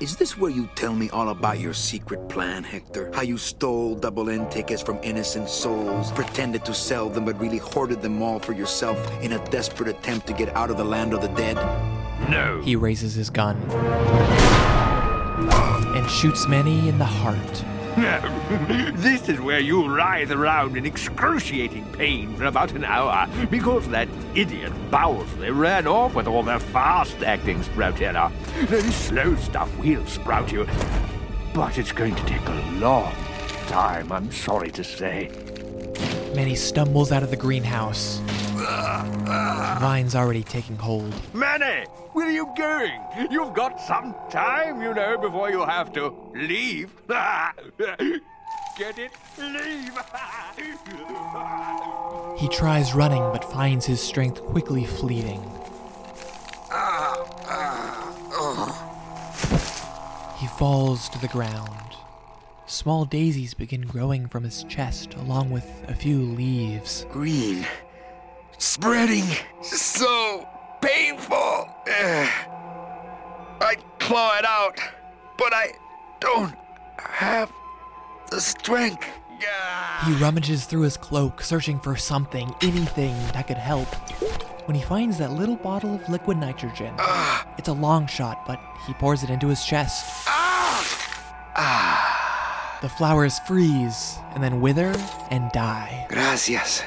Is 0.00 0.16
this 0.16 0.36
where 0.36 0.50
you 0.50 0.68
tell 0.74 0.94
me 0.94 1.10
all 1.10 1.28
about 1.28 1.60
your 1.60 1.74
secret 1.74 2.28
plan, 2.28 2.64
Hector? 2.64 3.10
How 3.14 3.22
you 3.22 3.38
stole 3.38 3.94
double 3.94 4.30
N 4.30 4.48
tickets 4.50 4.82
from 4.82 4.98
innocent 5.02 5.48
souls, 5.48 6.10
pretended 6.12 6.64
to 6.64 6.74
sell 6.74 7.08
them, 7.08 7.24
but 7.24 7.40
really 7.40 7.58
hoarded 7.58 8.02
them 8.02 8.20
all 8.20 8.40
for 8.40 8.52
yourself 8.52 8.98
in 9.22 9.32
a 9.32 9.44
desperate 9.50 9.88
attempt 9.88 10.26
to 10.26 10.32
get 10.32 10.48
out 10.56 10.70
of 10.70 10.76
the 10.76 10.84
land 10.84 11.14
of 11.14 11.20
the 11.22 11.28
dead? 11.28 11.56
No. 12.28 12.60
He 12.62 12.74
raises 12.74 13.14
his 13.14 13.30
gun 13.30 13.56
and 15.94 16.10
shoots 16.10 16.48
Manny 16.48 16.88
in 16.88 16.98
the 16.98 17.04
heart. 17.04 17.64
this 18.94 19.28
is 19.28 19.38
where 19.40 19.60
you 19.60 19.86
writhe 19.86 20.30
around 20.30 20.76
in 20.76 20.86
excruciating 20.86 21.84
pain 21.92 22.34
for 22.36 22.46
about 22.46 22.72
an 22.72 22.84
hour 22.84 23.28
because 23.50 23.86
that 23.88 24.08
idiot 24.34 24.72
Bowsley 24.90 25.50
ran 25.50 25.86
off 25.86 26.14
with 26.14 26.26
all 26.26 26.42
the 26.42 26.58
fast-acting 26.58 27.60
Sproutella. 27.60 28.32
This 28.68 28.94
slow 28.94 29.36
stuff 29.36 29.76
will 29.78 30.06
sprout 30.06 30.50
you, 30.50 30.66
but 31.54 31.76
it's 31.76 31.92
going 31.92 32.14
to 32.14 32.24
take 32.24 32.46
a 32.48 32.70
long 32.78 33.14
time, 33.66 34.10
I'm 34.10 34.32
sorry 34.32 34.70
to 34.70 34.82
say. 34.82 35.30
Manny 36.34 36.54
stumbles 36.54 37.12
out 37.12 37.22
of 37.22 37.30
the 37.30 37.36
greenhouse. 37.36 38.20
Vine's 39.80 40.14
already 40.14 40.42
taking 40.42 40.76
hold. 40.76 41.12
Manny, 41.34 41.86
where 42.12 42.26
are 42.26 42.30
you 42.30 42.52
going? 42.56 43.00
You've 43.30 43.54
got 43.54 43.80
some 43.80 44.14
time, 44.30 44.82
you 44.82 44.94
know, 44.94 45.18
before 45.18 45.50
you 45.50 45.64
have 45.64 45.92
to 45.94 46.14
leave. 46.34 46.90
Get 47.08 48.98
it? 48.98 49.12
Leave! 49.38 49.92
He 52.38 52.48
tries 52.48 52.94
running 52.94 53.22
but 53.32 53.44
finds 53.44 53.86
his 53.86 54.00
strength 54.00 54.40
quickly 54.42 54.84
fleeting. 54.84 55.40
He 60.38 60.46
falls 60.58 61.08
to 61.10 61.20
the 61.20 61.28
ground. 61.28 61.68
Small 62.66 63.04
daisies 63.04 63.54
begin 63.54 63.82
growing 63.82 64.26
from 64.28 64.44
his 64.44 64.64
chest, 64.64 65.14
along 65.14 65.50
with 65.50 65.70
a 65.88 65.94
few 65.94 66.22
leaves. 66.22 67.06
Green. 67.10 67.66
Spreading. 68.62 69.24
So 69.60 70.48
painful. 70.80 71.68
Eh. 71.88 72.30
I 73.60 73.74
claw 73.98 74.38
it 74.38 74.44
out, 74.44 74.78
but 75.36 75.52
I 75.52 75.72
don't 76.20 76.54
have 76.96 77.50
the 78.30 78.40
strength. 78.40 79.04
He 80.06 80.12
rummages 80.12 80.64
through 80.64 80.82
his 80.82 80.96
cloak, 80.96 81.42
searching 81.42 81.80
for 81.80 81.96
something, 81.96 82.54
anything 82.62 83.16
that 83.32 83.48
could 83.48 83.56
help. 83.56 83.88
When 84.68 84.76
he 84.76 84.82
finds 84.82 85.18
that 85.18 85.32
little 85.32 85.56
bottle 85.56 85.96
of 85.96 86.08
liquid 86.08 86.36
nitrogen, 86.36 86.94
ah. 87.00 87.44
it's 87.58 87.68
a 87.68 87.72
long 87.72 88.06
shot, 88.06 88.46
but 88.46 88.60
he 88.86 88.94
pours 88.94 89.24
it 89.24 89.30
into 89.30 89.48
his 89.48 89.64
chest. 89.64 90.06
Ah. 90.28 91.52
Ah. 91.56 92.78
The 92.80 92.88
flowers 92.88 93.40
freeze 93.40 94.18
and 94.34 94.42
then 94.42 94.60
wither 94.60 94.94
and 95.32 95.50
die. 95.50 96.06
Gracias, 96.08 96.84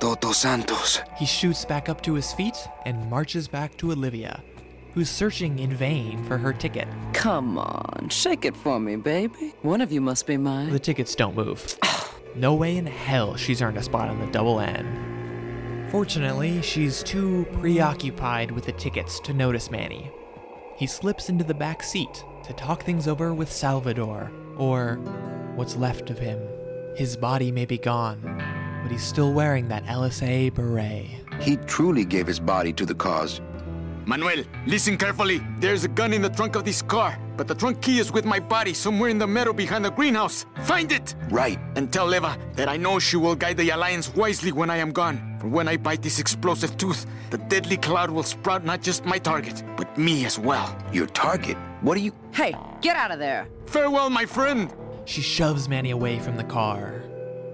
Todos 0.00 0.36
Santos. 0.36 1.00
He 1.16 1.26
shoots 1.26 1.64
back 1.64 1.88
up 1.88 2.02
to 2.02 2.14
his 2.14 2.32
feet 2.32 2.56
and 2.84 3.08
marches 3.08 3.48
back 3.48 3.76
to 3.78 3.92
Olivia, 3.92 4.42
who's 4.92 5.08
searching 5.10 5.58
in 5.58 5.70
vain 5.74 6.22
for 6.24 6.36
her 6.38 6.52
ticket. 6.52 6.88
Come 7.12 7.58
on, 7.58 8.08
shake 8.10 8.44
it 8.44 8.56
for 8.56 8.78
me, 8.78 8.96
baby. 8.96 9.54
One 9.62 9.80
of 9.80 9.92
you 9.92 10.00
must 10.00 10.26
be 10.26 10.36
mine. 10.36 10.70
The 10.70 10.78
tickets 10.78 11.14
don't 11.14 11.36
move. 11.36 11.78
No 12.36 12.54
way 12.54 12.76
in 12.78 12.86
hell 12.86 13.36
she's 13.36 13.62
earned 13.62 13.76
a 13.76 13.82
spot 13.84 14.08
on 14.08 14.18
the 14.18 14.26
double 14.32 14.58
N. 14.58 15.86
Fortunately, 15.92 16.60
she's 16.62 17.04
too 17.04 17.46
preoccupied 17.60 18.50
with 18.50 18.64
the 18.64 18.72
tickets 18.72 19.20
to 19.20 19.32
notice 19.32 19.70
Manny. 19.70 20.10
He 20.76 20.88
slips 20.88 21.28
into 21.28 21.44
the 21.44 21.54
back 21.54 21.84
seat 21.84 22.24
to 22.42 22.52
talk 22.54 22.82
things 22.82 23.06
over 23.06 23.32
with 23.32 23.52
Salvador, 23.52 24.32
or 24.56 24.96
what's 25.54 25.76
left 25.76 26.10
of 26.10 26.18
him. 26.18 26.40
His 26.96 27.16
body 27.16 27.52
may 27.52 27.66
be 27.66 27.78
gone, 27.78 28.18
but 28.84 28.92
he's 28.92 29.02
still 29.02 29.32
wearing 29.32 29.66
that 29.68 29.82
LSA 29.86 30.52
beret. 30.52 31.08
He 31.40 31.56
truly 31.56 32.04
gave 32.04 32.26
his 32.26 32.38
body 32.38 32.70
to 32.74 32.84
the 32.84 32.94
cause. 32.94 33.40
Manuel, 34.04 34.44
listen 34.66 34.98
carefully. 34.98 35.40
There's 35.58 35.84
a 35.84 35.88
gun 35.88 36.12
in 36.12 36.20
the 36.20 36.28
trunk 36.28 36.54
of 36.54 36.66
this 36.66 36.82
car, 36.82 37.18
but 37.38 37.48
the 37.48 37.54
trunk 37.54 37.80
key 37.80 37.98
is 37.98 38.12
with 38.12 38.26
my 38.26 38.38
body 38.38 38.74
somewhere 38.74 39.08
in 39.08 39.16
the 39.16 39.26
meadow 39.26 39.54
behind 39.54 39.86
the 39.86 39.90
greenhouse. 39.90 40.44
Find 40.64 40.92
it! 40.92 41.14
Right. 41.30 41.58
And 41.76 41.90
tell 41.90 42.14
Eva 42.14 42.36
that 42.56 42.68
I 42.68 42.76
know 42.76 42.98
she 42.98 43.16
will 43.16 43.34
guide 43.34 43.56
the 43.56 43.70
Alliance 43.70 44.14
wisely 44.14 44.52
when 44.52 44.68
I 44.68 44.76
am 44.76 44.92
gone. 44.92 45.38
For 45.40 45.48
when 45.48 45.66
I 45.66 45.78
bite 45.78 46.02
this 46.02 46.18
explosive 46.18 46.76
tooth, 46.76 47.06
the 47.30 47.38
deadly 47.38 47.78
cloud 47.78 48.10
will 48.10 48.22
sprout 48.22 48.66
not 48.66 48.82
just 48.82 49.06
my 49.06 49.16
target, 49.16 49.62
but 49.78 49.96
me 49.96 50.26
as 50.26 50.38
well. 50.38 50.76
Your 50.92 51.06
target? 51.06 51.56
What 51.80 51.96
are 51.96 52.00
you. 52.00 52.12
Hey, 52.34 52.54
get 52.82 52.96
out 52.96 53.10
of 53.10 53.18
there. 53.18 53.48
Farewell, 53.64 54.10
my 54.10 54.26
friend! 54.26 54.70
She 55.06 55.22
shoves 55.22 55.68
Manny 55.68 55.92
away 55.92 56.18
from 56.18 56.36
the 56.36 56.44
car, 56.44 57.03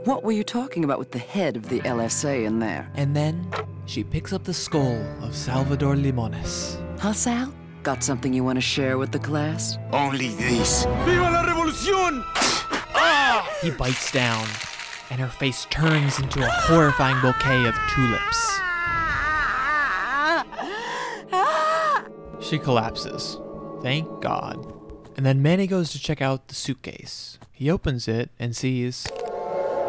What 0.04 0.24
were 0.24 0.32
you 0.32 0.44
talking 0.44 0.84
about 0.84 0.98
with 0.98 1.10
the 1.10 1.18
head 1.18 1.56
of 1.56 1.68
the 1.68 1.80
LSA 1.80 2.44
in 2.44 2.58
there? 2.58 2.90
and 2.94 3.14
then 3.14 3.50
she 3.86 4.02
picks 4.04 4.32
up 4.32 4.44
the 4.44 4.54
skull 4.54 4.98
of 5.22 5.34
Salvador 5.34 5.94
Limones. 5.94 6.78
Huh, 6.98 7.12
Sal? 7.12 7.52
Got 7.82 8.02
something 8.04 8.32
you 8.32 8.44
want 8.44 8.56
to 8.56 8.60
share 8.62 8.98
with 8.98 9.10
the 9.10 9.18
class? 9.18 9.76
Only 9.92 10.28
this. 10.28 10.84
Viva 11.04 11.22
la 11.22 11.42
revolucion! 11.42 12.22
ah! 12.94 13.48
He 13.62 13.70
bites 13.70 14.12
down, 14.12 14.46
and 15.10 15.20
her 15.20 15.28
face 15.28 15.66
turns 15.70 16.18
into 16.18 16.40
a 16.44 16.48
horrifying 16.50 17.20
bouquet 17.20 17.66
of 17.66 17.74
tulips. 17.90 18.60
She 22.40 22.58
collapses. 22.58 23.38
Thank 23.82 24.08
God. 24.22 24.56
And 25.16 25.24
then 25.26 25.42
Manny 25.42 25.66
goes 25.66 25.90
to 25.92 25.98
check 26.00 26.20
out 26.22 26.48
the 26.48 26.54
suitcase. 26.54 27.38
He 27.52 27.70
opens 27.70 28.08
it 28.08 28.30
and 28.38 28.56
sees, 28.56 29.06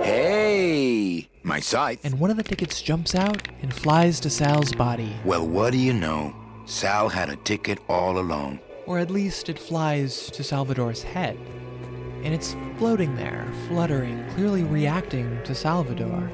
Hey! 0.04 1.30
My 1.44 1.60
sight. 1.60 2.00
and 2.04 2.20
one 2.20 2.32
of 2.32 2.38
the 2.38 2.44
tickets 2.44 2.82
jumps 2.82 3.14
out 3.14 3.48
and 3.62 3.74
flies 3.74 4.20
to 4.22 4.30
Sal's 4.30 4.74
body. 4.74 5.14
Well, 5.26 5.48
what 5.48 5.72
do 5.72 5.78
you 5.78 5.94
know? 5.94 6.36
Sal 6.66 7.10
had 7.10 7.30
a 7.30 7.36
ticket 7.36 7.80
all 7.88 8.18
along. 8.18 8.60
Or 8.86 9.00
at 9.00 9.12
least 9.12 9.50
it 9.50 9.60
flies 9.60 10.32
to 10.32 10.44
Salvador's 10.44 11.04
head. 11.04 11.38
And 12.24 12.34
it's 12.34 12.56
floating 12.78 13.16
there, 13.16 13.48
fluttering, 13.68 14.24
clearly 14.36 14.64
reacting 14.64 15.42
to 15.44 15.54
Salvador. 15.54 16.32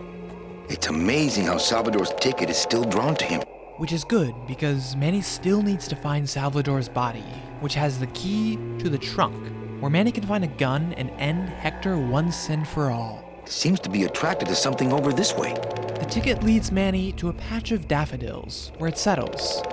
It's 0.70 0.88
amazing 0.88 1.46
how 1.46 1.58
Salvador's 1.58 2.14
ticket 2.20 2.50
is 2.50 2.58
still 2.58 2.84
drawn 2.84 3.16
to 3.16 3.26
him. 3.26 3.42
Which 3.78 3.94
is 3.94 4.04
good 4.04 4.34
because 4.48 4.96
Manny 4.96 5.22
still 5.22 5.62
needs 5.62 5.88
to 5.90 5.96
find 5.96 6.28
Salvador's 6.28 6.90
body, 6.90 7.26
which 7.60 7.76
has 7.76 8.00
the 8.00 8.08
key 8.08 8.58
to 8.80 8.90
the 8.90 8.98
trunk, 8.98 9.52
where 9.82 9.92
Manny 9.92 10.12
can 10.12 10.26
find 10.26 10.44
a 10.44 10.48
gun 10.48 10.94
and 10.94 11.10
end 11.18 11.50
Hector 11.50 11.98
once 11.98 12.50
and 12.50 12.68
for 12.68 12.92
all. 12.92 13.27
Seems 13.50 13.80
to 13.82 13.90
be 13.90 14.04
attracted 14.04 14.48
to 14.50 14.56
something 14.56 14.92
over 14.92 15.12
this 15.14 15.34
way. 15.34 15.54
The 15.54 16.08
ticket 16.10 16.44
leads 16.44 16.72
Manny 16.72 17.12
to 17.14 17.30
a 17.30 17.34
patch 17.34 17.72
of 17.72 17.88
daffodils 17.88 18.72
where 18.78 18.90
it 18.90 18.98
settles. 18.98 19.64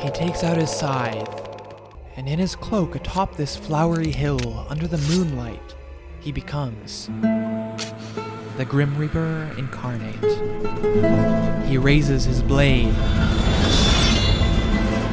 He 0.00 0.10
takes 0.10 0.42
out 0.42 0.56
his 0.56 0.70
scythe 0.70 1.28
And 2.16 2.28
in 2.28 2.38
his 2.38 2.54
cloak 2.54 2.96
atop 2.96 3.36
this 3.36 3.56
flowery 3.56 4.10
hill 4.10 4.66
under 4.68 4.86
the 4.86 4.98
moonlight, 5.08 5.74
he 6.20 6.32
becomes 6.32 7.08
the 8.58 8.66
Grim 8.68 8.94
Reaper 8.98 9.50
incarnate. 9.56 10.16
He 11.66 11.78
raises 11.78 12.24
his 12.24 12.42
blade, 12.42 12.94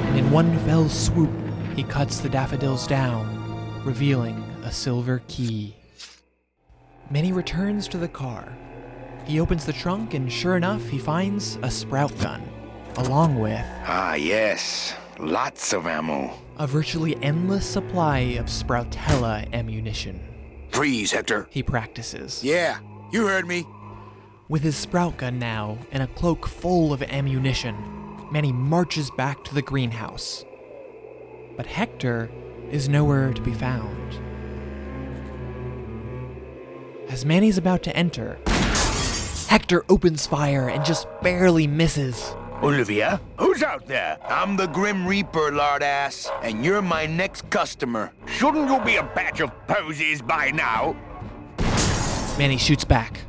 and 0.09 0.17
in 0.17 0.31
one 0.31 0.59
fell 0.65 0.89
swoop, 0.89 1.31
he 1.77 1.83
cuts 1.83 2.19
the 2.19 2.27
daffodils 2.27 2.87
down, 2.87 3.83
revealing 3.85 4.43
a 4.63 4.71
silver 4.71 5.21
key. 5.29 5.76
Manny 7.09 7.31
returns 7.31 7.87
to 7.89 7.97
the 7.97 8.07
car. 8.07 8.55
He 9.25 9.39
opens 9.39 9.65
the 9.65 9.73
trunk, 9.73 10.13
and 10.13 10.31
sure 10.31 10.55
enough, 10.57 10.87
he 10.87 10.97
finds 10.99 11.57
a 11.61 11.71
sprout 11.71 12.17
gun, 12.19 12.41
along 12.97 13.39
with 13.39 13.65
Ah, 13.85 14.15
yes. 14.15 14.93
Lots 15.19 15.73
of 15.73 15.87
ammo. 15.87 16.31
a 16.57 16.67
virtually 16.67 17.15
endless 17.23 17.65
supply 17.65 18.19
of 18.39 18.45
Sproutella 18.47 19.51
ammunition. 19.53 20.19
Freeze, 20.69 21.11
Hector. 21.11 21.47
He 21.49 21.63
practices. 21.63 22.43
Yeah, 22.43 22.79
you 23.11 23.25
heard 23.27 23.47
me. 23.47 23.65
With 24.49 24.61
his 24.63 24.75
sprout 24.75 25.17
gun 25.17 25.39
now 25.39 25.77
and 25.91 26.03
a 26.03 26.07
cloak 26.07 26.47
full 26.47 26.93
of 26.93 27.01
ammunition, 27.03 27.75
Manny 28.31 28.51
marches 28.53 29.09
back 29.11 29.43
to 29.45 29.55
the 29.55 29.61
greenhouse. 29.61 30.45
But 31.55 31.65
Hector 31.65 32.29
is 32.69 32.87
nowhere 32.89 33.33
to 33.33 33.41
be 33.41 33.53
found. 33.53 34.19
As 37.09 37.25
Manny's 37.25 37.57
about 37.57 37.83
to 37.83 37.95
enter, 37.95 38.37
Hector 39.47 39.85
opens 39.87 40.27
fire 40.27 40.67
and 40.67 40.83
just 40.83 41.07
barely 41.21 41.65
misses. 41.65 42.35
Olivia, 42.61 43.21
who's 43.39 43.63
out 43.63 43.87
there? 43.87 44.17
I'm 44.25 44.57
the 44.57 44.67
Grim 44.67 45.07
Reaper, 45.07 45.51
lard 45.53 45.83
ass, 45.83 46.29
and 46.43 46.65
you're 46.65 46.81
my 46.81 47.05
next 47.05 47.49
customer. 47.49 48.11
Shouldn't 48.25 48.69
you 48.69 48.81
be 48.81 48.97
a 48.97 49.03
batch 49.03 49.39
of 49.39 49.51
posies 49.67 50.21
by 50.21 50.51
now? 50.51 50.97
Manny 52.37 52.57
shoots 52.57 52.83
back, 52.83 53.21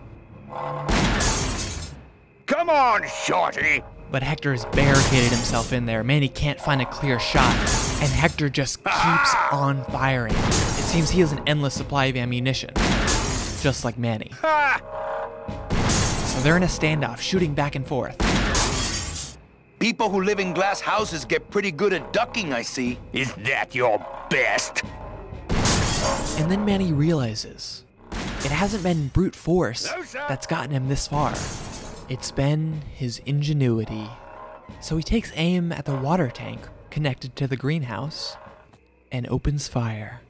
Come 2.46 2.70
on, 2.70 3.02
Shorty! 3.24 3.84
but 4.10 4.22
Hector 4.22 4.52
has 4.52 4.64
barricaded 4.66 5.30
himself 5.30 5.72
in 5.72 5.86
there. 5.86 6.02
Manny 6.02 6.28
can't 6.28 6.60
find 6.60 6.80
a 6.80 6.86
clear 6.86 7.20
shot, 7.20 7.54
and 8.02 8.10
Hector 8.10 8.48
just 8.48 8.78
keeps 8.78 8.90
ah. 8.94 9.56
on 9.56 9.84
firing. 9.84 10.34
It 10.34 10.88
seems 10.88 11.10
he 11.10 11.20
has 11.20 11.32
an 11.32 11.42
endless 11.46 11.74
supply 11.74 12.06
of 12.06 12.16
ammunition, 12.16 12.70
just 13.62 13.84
like 13.84 13.98
Manny. 13.98 14.30
So 14.40 14.80
they're 16.40 16.56
in 16.56 16.62
a 16.62 16.66
standoff, 16.66 17.18
shooting 17.18 17.54
back 17.54 17.74
and 17.74 17.86
forth. 17.86 18.16
People 19.78 20.10
who 20.10 20.22
live 20.22 20.40
in 20.40 20.54
glass 20.54 20.80
houses 20.80 21.24
get 21.24 21.48
pretty 21.50 21.70
good 21.70 21.92
at 21.92 22.12
ducking, 22.12 22.52
I 22.52 22.62
see. 22.62 22.98
Is 23.12 23.32
that 23.44 23.74
your 23.74 24.04
best? 24.28 24.82
And 26.38 26.50
then 26.50 26.64
Manny 26.64 26.92
realizes 26.92 27.84
it 28.44 28.50
hasn't 28.50 28.82
been 28.82 29.08
brute 29.08 29.34
force 29.34 29.92
that's 30.12 30.46
gotten 30.46 30.70
him 30.70 30.88
this 30.88 31.08
far. 31.08 31.32
It's 32.08 32.30
been 32.30 32.82
his 32.94 33.20
ingenuity. 33.26 34.08
So 34.80 34.96
he 34.96 35.02
takes 35.02 35.32
aim 35.34 35.72
at 35.72 35.84
the 35.84 35.96
water 35.96 36.28
tank 36.28 36.60
connected 36.90 37.34
to 37.36 37.46
the 37.46 37.56
greenhouse 37.56 38.36
and 39.10 39.26
opens 39.28 39.68
fire. 39.68 40.20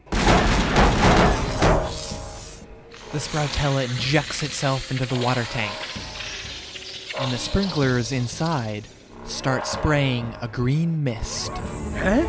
The 3.10 3.18
Sproutella 3.18 3.84
injects 3.88 4.42
itself 4.42 4.90
into 4.90 5.06
the 5.06 5.14
water 5.14 5.44
tank, 5.44 5.72
and 7.18 7.32
the 7.32 7.38
sprinklers 7.38 8.12
inside 8.12 8.86
start 9.24 9.66
spraying 9.66 10.34
a 10.42 10.48
green 10.48 11.02
mist. 11.02 11.48
Huh? 11.96 12.26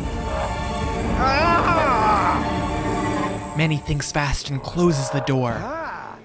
Ah! 1.19 2.45
Manny 3.57 3.75
thinks 3.75 4.09
fast 4.13 4.49
and 4.49 4.63
closes 4.63 5.09
the 5.09 5.19
door. 5.19 5.51
Ah! 5.57 6.17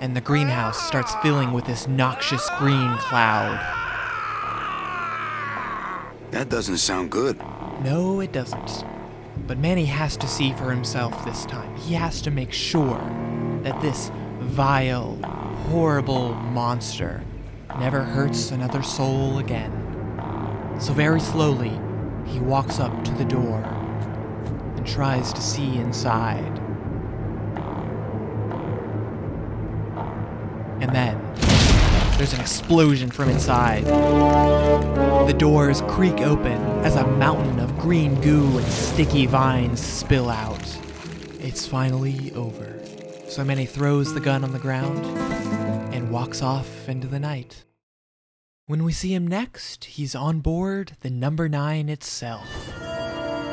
And 0.00 0.14
the 0.14 0.20
greenhouse 0.20 0.86
starts 0.86 1.14
filling 1.22 1.52
with 1.52 1.64
this 1.64 1.88
noxious 1.88 2.46
green 2.58 2.94
cloud. 2.98 3.58
That 6.30 6.50
doesn't 6.50 6.76
sound 6.76 7.10
good. 7.10 7.40
No, 7.82 8.20
it 8.20 8.32
doesn't. 8.32 8.84
But 9.46 9.58
Manny 9.58 9.86
has 9.86 10.16
to 10.18 10.28
see 10.28 10.52
for 10.52 10.70
himself 10.70 11.24
this 11.24 11.46
time. 11.46 11.74
He 11.76 11.94
has 11.94 12.20
to 12.22 12.30
make 12.30 12.52
sure 12.52 13.00
that 13.62 13.80
this 13.80 14.10
vile, 14.40 15.16
horrible 15.70 16.34
monster 16.34 17.22
never 17.78 18.02
hurts 18.02 18.50
another 18.50 18.82
soul 18.82 19.38
again. 19.38 19.72
So, 20.80 20.92
very 20.92 21.20
slowly, 21.20 21.72
he 22.26 22.40
walks 22.40 22.78
up 22.78 23.04
to 23.04 23.12
the 23.12 23.24
door 23.24 23.62
and 24.76 24.86
tries 24.86 25.32
to 25.32 25.40
see 25.40 25.76
inside. 25.76 26.58
And 30.80 30.94
then, 30.94 31.20
there's 32.16 32.32
an 32.32 32.40
explosion 32.40 33.10
from 33.10 33.28
inside. 33.28 33.84
The 33.84 35.34
doors 35.36 35.82
creak 35.88 36.20
open 36.20 36.60
as 36.84 36.96
a 36.96 37.06
mountain 37.06 37.60
of 37.60 37.67
green 37.78 38.20
goo 38.20 38.58
and 38.58 38.66
sticky 38.66 39.26
vines 39.26 39.80
spill 39.80 40.28
out. 40.28 40.78
It's 41.38 41.66
finally 41.66 42.32
over. 42.32 42.80
So 43.28 43.44
Manny 43.44 43.66
throws 43.66 44.12
the 44.12 44.20
gun 44.20 44.42
on 44.42 44.52
the 44.52 44.58
ground 44.58 45.04
and 45.94 46.10
walks 46.10 46.42
off 46.42 46.88
into 46.88 47.06
the 47.06 47.20
night. 47.20 47.64
When 48.66 48.82
we 48.82 48.92
see 48.92 49.14
him 49.14 49.26
next, 49.26 49.84
he's 49.84 50.14
on 50.14 50.40
board 50.40 50.92
the 51.00 51.10
number 51.10 51.48
nine 51.48 51.88
itself, 51.88 52.48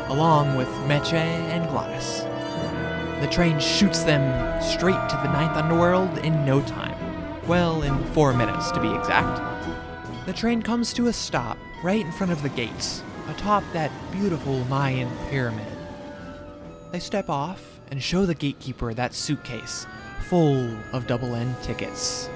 along 0.08 0.58
with 0.58 0.70
Meche 0.88 1.14
and 1.14 1.70
Glottis. 1.70 2.22
The 3.22 3.30
train 3.32 3.60
shoots 3.60 4.04
them 4.04 4.62
straight 4.62 5.10
to 5.10 5.20
the 5.24 5.32
ninth 5.32 5.56
underworld 5.56 6.18
in 6.18 6.44
no 6.46 6.62
time. 6.62 6.98
Well, 7.48 7.84
in 7.84 8.04
four 8.06 8.34
minutes 8.34 8.72
to 8.72 8.82
be 8.82 8.94
exact. 8.94 9.40
The 10.26 10.34
train 10.34 10.64
comes 10.64 10.94
to 10.94 11.08
a 11.08 11.14
stop 11.14 11.60
right 11.84 12.04
in 12.04 12.12
front 12.12 12.32
of 12.32 12.42
the 12.42 12.50
gates, 12.50 13.04
atop 13.30 13.64
that 13.74 13.92
beautiful 14.12 14.64
Mayan 14.66 15.10
pyramid. 15.30 15.68
They 16.92 17.00
step 17.00 17.30
off 17.30 17.80
and 17.92 18.02
show 18.02 18.26
the 18.26 18.36
gatekeeper 18.36 18.94
that 18.94 19.14
suitcase 19.14 19.86
full 20.30 20.70
of 20.94 21.08
double 21.08 21.36
N 21.36 21.56
tickets. 21.62 22.30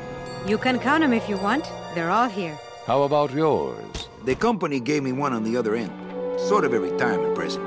You 0.45 0.57
can 0.57 0.79
count 0.79 1.01
them 1.01 1.13
if 1.13 1.27
you 1.27 1.37
want. 1.37 1.69
They're 1.95 2.11
all 2.11 2.29
here. 2.29 2.57
How 2.85 3.03
about 3.03 3.33
yours? 3.33 4.07
The 4.25 4.35
company 4.35 4.79
gave 4.79 5.03
me 5.03 5.11
one 5.11 5.33
on 5.33 5.43
the 5.43 5.57
other 5.57 5.75
end. 5.75 5.91
Sort 6.39 6.65
of 6.65 6.73
a 6.73 6.79
retirement 6.79 7.35
present. 7.35 7.65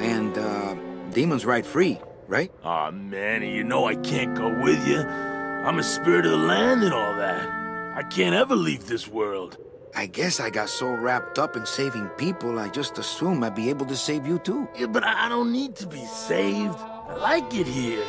And, 0.00 0.36
uh, 0.36 0.74
demons 1.12 1.44
ride 1.46 1.66
free, 1.66 1.98
right? 2.26 2.50
Aw, 2.64 2.90
Manny, 2.90 3.54
you 3.54 3.64
know 3.64 3.86
I 3.86 3.96
can't 3.96 4.34
go 4.34 4.48
with 4.62 4.86
you. 4.86 5.00
I'm 5.00 5.78
a 5.78 5.82
spirit 5.82 6.26
of 6.26 6.32
the 6.32 6.38
land 6.38 6.82
and 6.82 6.92
all 6.92 7.16
that. 7.16 7.48
I 7.96 8.02
can't 8.02 8.34
ever 8.34 8.56
leave 8.56 8.86
this 8.86 9.08
world. 9.08 9.56
I 9.96 10.06
guess 10.06 10.40
I 10.40 10.50
got 10.50 10.68
so 10.68 10.88
wrapped 10.88 11.38
up 11.38 11.56
in 11.56 11.64
saving 11.66 12.08
people, 12.18 12.58
I 12.58 12.68
just 12.68 12.98
assumed 12.98 13.44
I'd 13.44 13.54
be 13.54 13.70
able 13.70 13.86
to 13.86 13.94
save 13.94 14.26
you 14.26 14.40
too. 14.40 14.68
Yeah, 14.76 14.86
but 14.86 15.04
I 15.04 15.26
I 15.26 15.28
don't 15.28 15.52
need 15.52 15.76
to 15.76 15.86
be 15.86 16.04
saved. 16.04 16.76
I 16.76 17.14
like 17.14 17.54
it 17.54 17.66
here. 17.66 18.04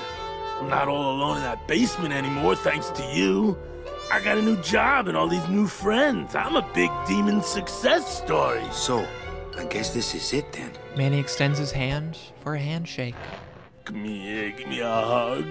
I'm 0.60 0.68
not 0.68 0.88
all 0.88 1.16
alone 1.16 1.38
in 1.38 1.44
that 1.44 1.68
basement 1.68 2.14
anymore, 2.14 2.56
thanks 2.56 2.90
to 2.90 3.04
you. 3.14 3.58
I 4.12 4.20
got 4.20 4.38
a 4.38 4.42
new 4.42 4.58
job 4.58 5.08
and 5.08 5.16
all 5.16 5.28
these 5.28 5.48
new 5.48 5.68
friends. 5.68 6.34
I'm 6.34 6.56
a 6.56 6.68
big 6.74 6.90
demon 7.08 7.42
success 7.42 8.18
story. 8.18 8.64
So, 8.72 9.06
I 9.58 9.66
guess 9.66 9.94
this 9.94 10.16
is 10.16 10.34
it 10.34 10.52
then. 10.54 10.72
Manny 10.98 11.20
extends 11.20 11.60
his 11.60 11.72
hand 11.72 12.18
for 12.42 12.56
a 12.56 12.60
handshake. 12.60 13.16
Come 13.84 14.04
here, 14.04 14.52
give 14.52 14.68
me 14.68 14.80
a 14.80 14.90
hug. 14.90 15.46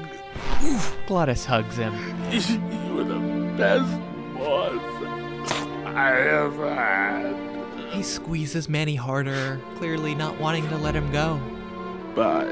Glottis 1.06 1.44
hugs 1.44 1.76
him. 1.76 1.94
you 2.32 2.94
were 2.94 3.04
the 3.04 3.20
best 3.56 4.00
boss 4.36 4.93
I 5.94 6.12
ever 6.20 6.74
had. 6.74 7.34
He 7.92 8.02
squeezes 8.02 8.68
Manny 8.68 8.96
harder, 8.96 9.60
clearly 9.76 10.14
not 10.14 10.38
wanting 10.40 10.68
to 10.68 10.76
let 10.76 10.94
him 10.94 11.10
go. 11.12 11.40
Bye. 12.16 12.44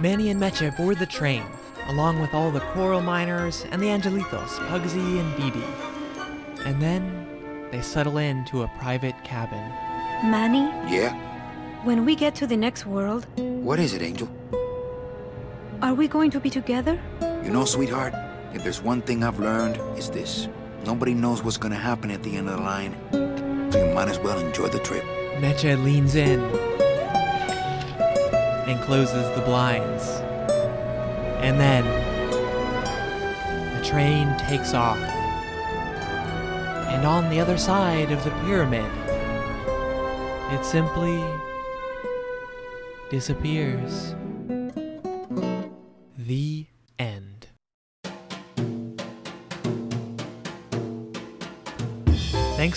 Manny 0.00 0.30
and 0.30 0.40
Meche 0.40 0.74
board 0.76 0.98
the 0.98 1.06
train, 1.06 1.42
along 1.88 2.20
with 2.20 2.32
all 2.32 2.50
the 2.50 2.60
coral 2.72 3.00
miners 3.02 3.66
and 3.70 3.82
the 3.82 3.86
Angelitos, 3.88 4.58
Pugsy 4.68 5.20
and 5.20 5.36
Bibi. 5.36 5.64
And 6.64 6.80
then 6.80 7.26
they 7.70 7.82
settle 7.82 8.16
into 8.18 8.62
a 8.62 8.68
private 8.78 9.14
cabin. 9.24 9.58
Manny, 10.30 10.64
Yeah? 10.94 11.12
when 11.84 12.04
we 12.04 12.14
get 12.14 12.34
to 12.36 12.46
the 12.46 12.56
next 12.56 12.86
world, 12.86 13.26
What 13.36 13.78
is 13.78 13.92
it, 13.94 14.02
Angel? 14.02 14.28
are 15.82 15.94
we 15.94 16.08
going 16.08 16.30
to 16.30 16.40
be 16.40 16.50
together? 16.50 16.98
You 17.42 17.50
know, 17.50 17.64
sweetheart, 17.64 18.14
if 18.52 18.62
there's 18.62 18.82
one 18.82 19.00
thing 19.02 19.24
I've 19.24 19.40
learned, 19.40 19.76
it's 19.96 20.10
this. 20.10 20.48
Nobody 20.84 21.14
knows 21.14 21.42
what's 21.42 21.56
gonna 21.56 21.74
happen 21.74 22.10
at 22.10 22.22
the 22.22 22.36
end 22.36 22.48
of 22.48 22.58
the 22.58 22.62
line. 22.62 22.94
So 23.72 23.86
you 23.86 23.94
might 23.94 24.08
as 24.08 24.18
well 24.18 24.38
enjoy 24.38 24.68
the 24.68 24.78
trip. 24.78 25.04
Meche 25.40 25.82
leans 25.82 26.16
in 26.16 26.40
and 28.68 28.80
closes 28.82 29.24
the 29.34 29.42
blinds. 29.44 30.04
And 31.40 31.58
then 31.58 31.84
the 33.74 33.84
train 33.88 34.36
takes 34.38 34.74
off. 34.74 34.98
And 36.88 37.06
on 37.06 37.30
the 37.30 37.40
other 37.40 37.56
side 37.56 38.12
of 38.12 38.22
the 38.22 38.30
pyramid, 38.44 38.84
it 40.52 40.64
simply 40.64 41.24
disappears. 43.08 44.14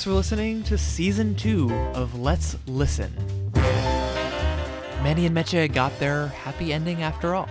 Thanks 0.03 0.11
for 0.11 0.17
listening 0.17 0.63
to 0.63 0.77
season 0.77 1.33
two 1.33 1.73
of 1.93 2.19
Let's 2.19 2.57
Listen. 2.67 3.09
Manny 5.01 5.25
and 5.25 5.33
Meche 5.33 5.71
got 5.73 5.97
their 5.97 6.27
happy 6.27 6.73
ending 6.73 7.01
after 7.01 7.33
all. 7.33 7.47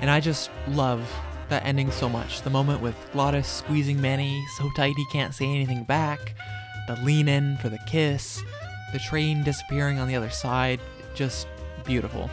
And 0.00 0.08
I 0.08 0.20
just 0.20 0.52
love 0.68 1.12
that 1.48 1.66
ending 1.66 1.90
so 1.90 2.08
much. 2.08 2.42
The 2.42 2.50
moment 2.50 2.80
with 2.80 2.94
Glottis 3.12 3.48
squeezing 3.48 4.00
Manny 4.00 4.40
so 4.56 4.70
tight 4.76 4.94
he 4.96 5.04
can't 5.10 5.34
say 5.34 5.46
anything 5.46 5.82
back, 5.82 6.36
the 6.86 6.94
lean 7.02 7.26
in 7.26 7.56
for 7.56 7.68
the 7.68 7.80
kiss, 7.88 8.40
the 8.92 9.00
train 9.00 9.42
disappearing 9.42 9.98
on 9.98 10.06
the 10.06 10.14
other 10.14 10.30
side, 10.30 10.78
just 11.16 11.48
beautiful. 11.84 12.30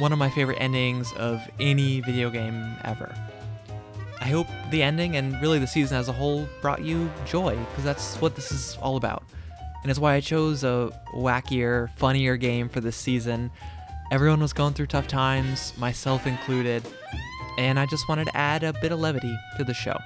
One 0.00 0.12
of 0.12 0.18
my 0.18 0.30
favorite 0.30 0.58
endings 0.60 1.12
of 1.12 1.40
any 1.60 2.00
video 2.00 2.28
game 2.28 2.74
ever. 2.82 3.14
I 4.20 4.28
hope 4.28 4.46
the 4.70 4.82
ending 4.82 5.16
and 5.16 5.40
really 5.40 5.58
the 5.58 5.66
season 5.66 5.96
as 5.96 6.08
a 6.08 6.12
whole 6.12 6.46
brought 6.60 6.82
you 6.82 7.10
joy, 7.26 7.56
because 7.56 7.84
that's 7.84 8.20
what 8.20 8.36
this 8.36 8.52
is 8.52 8.76
all 8.82 8.96
about. 8.96 9.24
And 9.82 9.90
it's 9.90 9.98
why 9.98 10.14
I 10.14 10.20
chose 10.20 10.62
a 10.62 10.92
wackier, 11.14 11.90
funnier 11.96 12.36
game 12.36 12.68
for 12.68 12.80
this 12.80 12.96
season. 12.96 13.50
Everyone 14.10 14.40
was 14.40 14.52
going 14.52 14.74
through 14.74 14.88
tough 14.88 15.08
times, 15.08 15.72
myself 15.78 16.26
included, 16.26 16.82
and 17.58 17.78
I 17.78 17.86
just 17.86 18.08
wanted 18.08 18.26
to 18.26 18.36
add 18.36 18.62
a 18.62 18.74
bit 18.74 18.92
of 18.92 19.00
levity 19.00 19.34
to 19.56 19.64
the 19.64 19.72
show. 19.72 19.96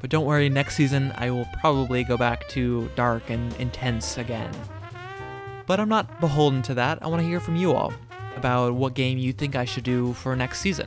But 0.00 0.10
don't 0.10 0.24
worry, 0.24 0.48
next 0.48 0.76
season 0.76 1.12
I 1.16 1.30
will 1.30 1.46
probably 1.60 2.04
go 2.04 2.16
back 2.16 2.48
to 2.50 2.90
dark 2.94 3.28
and 3.30 3.54
intense 3.56 4.16
again. 4.18 4.50
But 5.66 5.80
I'm 5.80 5.88
not 5.88 6.20
beholden 6.20 6.62
to 6.62 6.74
that. 6.74 7.02
I 7.02 7.06
want 7.08 7.22
to 7.22 7.28
hear 7.28 7.40
from 7.40 7.56
you 7.56 7.72
all 7.72 7.92
about 8.36 8.74
what 8.74 8.94
game 8.94 9.18
you 9.18 9.32
think 9.32 9.56
I 9.56 9.64
should 9.64 9.84
do 9.84 10.12
for 10.14 10.34
next 10.36 10.60
season. 10.60 10.86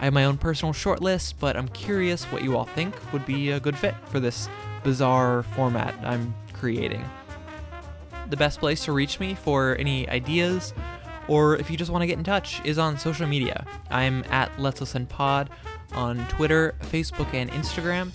I 0.00 0.04
have 0.04 0.14
my 0.14 0.24
own 0.24 0.38
personal 0.38 0.72
shortlist, 0.72 1.34
but 1.40 1.56
I'm 1.56 1.68
curious 1.68 2.24
what 2.26 2.44
you 2.44 2.56
all 2.56 2.66
think 2.66 2.94
would 3.12 3.26
be 3.26 3.50
a 3.50 3.58
good 3.58 3.76
fit 3.76 3.94
for 4.06 4.20
this 4.20 4.48
bizarre 4.84 5.42
format 5.42 5.94
I'm 6.04 6.34
creating. 6.52 7.04
The 8.30 8.36
best 8.36 8.60
place 8.60 8.84
to 8.84 8.92
reach 8.92 9.18
me 9.18 9.34
for 9.34 9.74
any 9.76 10.08
ideas, 10.08 10.72
or 11.26 11.56
if 11.56 11.68
you 11.68 11.76
just 11.76 11.90
want 11.90 12.02
to 12.02 12.06
get 12.06 12.16
in 12.16 12.22
touch, 12.22 12.64
is 12.64 12.78
on 12.78 12.96
social 12.96 13.26
media. 13.26 13.66
I'm 13.90 14.22
at 14.30 14.56
Let's 14.60 14.80
Listen 14.80 15.04
Pod 15.04 15.50
on 15.92 16.24
Twitter, 16.28 16.76
Facebook, 16.82 17.34
and 17.34 17.50
Instagram. 17.50 18.12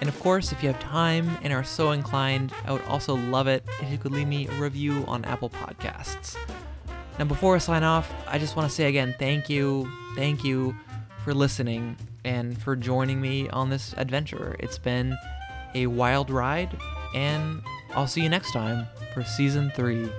And 0.00 0.08
of 0.08 0.18
course, 0.20 0.52
if 0.52 0.62
you 0.62 0.68
have 0.68 0.80
time 0.80 1.30
and 1.42 1.52
are 1.52 1.64
so 1.64 1.90
inclined, 1.92 2.52
I 2.64 2.72
would 2.72 2.82
also 2.82 3.16
love 3.16 3.48
it 3.48 3.64
if 3.80 3.90
you 3.90 3.98
could 3.98 4.12
leave 4.12 4.28
me 4.28 4.46
a 4.46 4.52
review 4.52 5.04
on 5.08 5.24
Apple 5.24 5.50
Podcasts. 5.50 6.36
Now, 7.18 7.24
before 7.24 7.54
I 7.54 7.58
sign 7.58 7.82
off, 7.82 8.12
I 8.26 8.38
just 8.38 8.56
want 8.56 8.68
to 8.68 8.74
say 8.74 8.88
again 8.88 9.14
thank 9.18 9.48
you, 9.48 9.90
thank 10.16 10.44
you 10.44 10.76
for 11.24 11.32
listening 11.32 11.96
and 12.24 12.60
for 12.60 12.74
joining 12.74 13.20
me 13.20 13.48
on 13.50 13.70
this 13.70 13.94
adventure. 13.96 14.56
It's 14.58 14.78
been 14.78 15.16
a 15.74 15.86
wild 15.86 16.30
ride, 16.30 16.76
and 17.14 17.62
I'll 17.94 18.06
see 18.06 18.22
you 18.22 18.28
next 18.28 18.52
time 18.52 18.86
for 19.14 19.22
season 19.22 19.70
3. 19.74 20.10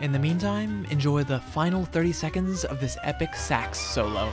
In 0.00 0.12
the 0.12 0.18
meantime, 0.18 0.84
enjoy 0.90 1.24
the 1.24 1.40
final 1.40 1.86
30 1.86 2.12
seconds 2.12 2.64
of 2.64 2.80
this 2.80 2.98
epic 3.02 3.34
sax 3.34 3.78
solo. 3.78 4.30